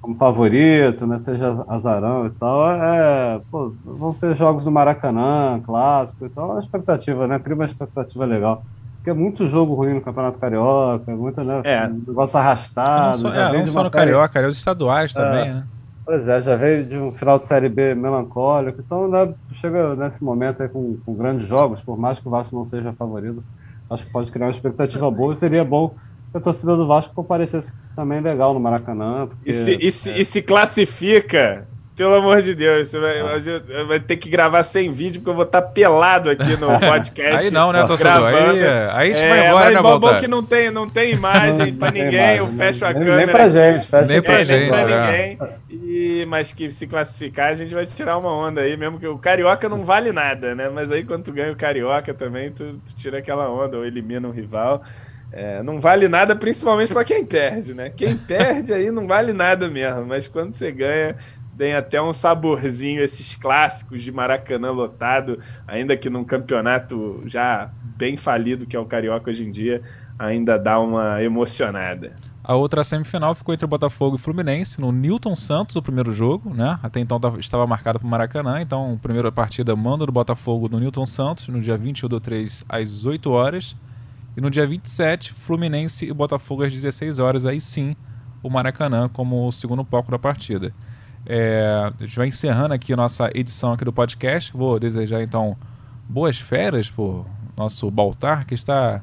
[0.00, 6.26] como favorito, né, seja azarão e tal, é, pô, vão ser jogos do Maracanã, clássico
[6.26, 7.38] e tal, a expectativa, né?
[7.38, 8.62] Cria uma expectativa legal.
[9.00, 11.88] Porque é muito jogo ruim no Campeonato Carioca, é muito né, é.
[11.88, 13.22] negócio arrastado.
[13.22, 13.90] Não, só, é, não só no série...
[13.90, 15.22] Carioca, é os estaduais é.
[15.22, 15.66] também, né?
[16.04, 20.22] Pois é, já veio de um final de Série B melancólico, então né, chega nesse
[20.22, 23.42] momento aí com, com, grandes jogos, por mais que o Vasco não seja favorito,
[23.88, 25.94] acho que pode criar uma expectativa boa e seria bom
[26.30, 29.28] que a torcida do Vasco comparecesse também legal no Maracanã.
[29.28, 31.66] Porque, e, se, e, se, e se classifica
[31.96, 33.84] pelo amor de Deus, você vai, ah.
[33.86, 37.46] vai, ter que gravar sem vídeo, porque eu vou estar pelado aqui no podcast.
[37.46, 38.26] aí não, né, torcedor?
[38.26, 41.12] Aí, aí a gente é, vai embora, né, bom, bom que não tem, não tem
[41.12, 43.26] imagem para ninguém, eu fecho a nem, câmera.
[43.26, 44.60] Nem pra gente, fecha nem pra é, gente.
[44.60, 45.28] Nem pra é.
[45.28, 45.38] ninguém.
[45.70, 49.18] E, mas que se classificar, a gente vai tirar uma onda aí, mesmo que o
[49.18, 50.70] Carioca não vale nada, né?
[50.72, 54.26] Mas aí quando tu ganha o Carioca também, tu, tu tira aquela onda ou elimina
[54.26, 54.82] um rival.
[55.32, 57.90] É, não vale nada, principalmente para quem perde, né?
[57.90, 61.16] Quem perde aí não vale nada mesmo, mas quando você ganha,
[61.60, 65.38] tem até um saborzinho esses clássicos de Maracanã lotado,
[65.68, 69.82] ainda que num campeonato já bem falido que é o Carioca hoje em dia,
[70.18, 72.12] ainda dá uma emocionada.
[72.42, 76.78] A outra semifinal ficou entre Botafogo e Fluminense, no Newton Santos, o primeiro jogo, né?
[76.82, 81.04] Até então estava marcado para o Maracanã, então primeira partida manda do Botafogo no Newton
[81.04, 83.76] Santos, no dia 21 do 3, às 8 horas.
[84.34, 87.94] E no dia 27, Fluminense e Botafogo às 16 horas, aí sim,
[88.42, 90.72] o Maracanã como o segundo palco da partida.
[91.32, 94.52] É, a gente vai encerrando aqui a nossa edição aqui do podcast.
[94.52, 95.56] Vou desejar então
[96.08, 97.24] boas férias pro
[97.56, 99.00] nosso Baltar, que está.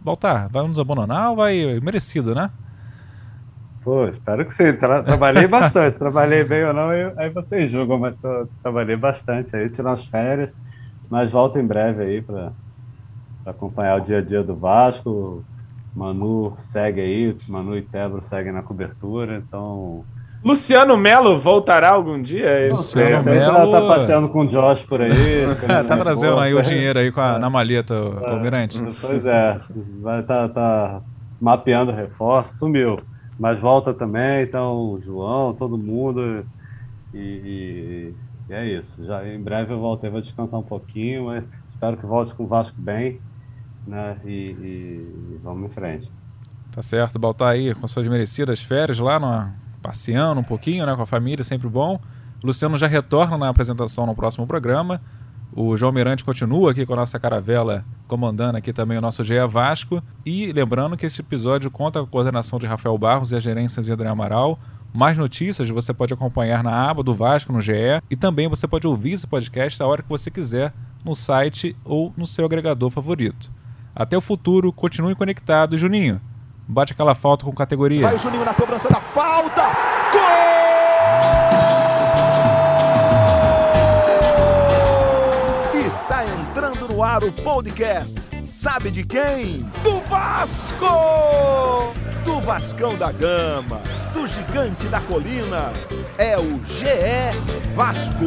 [0.00, 1.80] Baltar, vai nos abandonar ou vai.
[1.80, 2.52] Merecido, né?
[3.82, 4.74] Pô, espero que sim.
[4.74, 5.98] Tra trabalhei bastante.
[5.98, 10.52] trabalhei bem ou não, aí vocês julgam, mas tô, trabalhei bastante aí, tirando as férias.
[11.10, 12.52] Mas volto em breve aí para
[13.44, 15.44] acompanhar o dia a dia do Vasco.
[15.96, 20.04] Manu segue aí, Manu e Tebro seguem na cobertura, então
[20.42, 22.68] Luciano Melo voltará algum dia?
[22.70, 25.46] Luciano Melo tá passeando com o Josh por aí.
[25.86, 28.82] tá trazendo aí o dinheiro aí com a, na maleta, o é, Almirante.
[29.00, 29.60] Pois é,
[30.00, 31.02] vai tá, tá
[31.38, 32.98] mapeando reforço, sumiu.
[33.38, 36.46] Mas volta também, então, João, todo mundo.
[37.12, 38.14] E, e,
[38.48, 39.04] e, é isso.
[39.04, 42.46] Já em breve eu voltei, vou descansar um pouquinho, mas espero que volte com o
[42.46, 43.20] Vasco bem,
[43.86, 44.16] né?
[44.24, 46.10] E, e vamos em frente.
[46.72, 51.02] Tá certo, voltar aí com suas merecidas férias lá no passeando um pouquinho né, com
[51.02, 52.00] a família, sempre bom.
[52.42, 55.00] O Luciano já retorna na apresentação no próximo programa.
[55.52, 59.34] O João Mirante continua aqui com a nossa caravela, comandando aqui também o nosso GE
[59.48, 60.02] Vasco.
[60.24, 63.82] E lembrando que esse episódio conta com a coordenação de Rafael Barros e a gerência
[63.82, 64.58] de André Amaral.
[64.92, 68.00] Mais notícias você pode acompanhar na aba do Vasco no GE.
[68.08, 70.72] E também você pode ouvir esse podcast a hora que você quiser,
[71.04, 73.50] no site ou no seu agregador favorito.
[73.94, 75.76] Até o futuro, continue conectado.
[75.76, 76.20] Juninho,
[76.70, 78.02] Bate aquela falta com categoria.
[78.02, 79.62] Vai o Juninho na cobrança da falta.
[80.12, 80.20] Gol!
[85.84, 88.30] Está entrando no ar o podcast.
[88.46, 89.62] Sabe de quem?
[89.82, 91.90] Do Vasco!
[92.24, 93.80] Do Vascão da Gama,
[94.12, 95.72] do Gigante da Colina.
[96.18, 98.26] É o GE Vasco.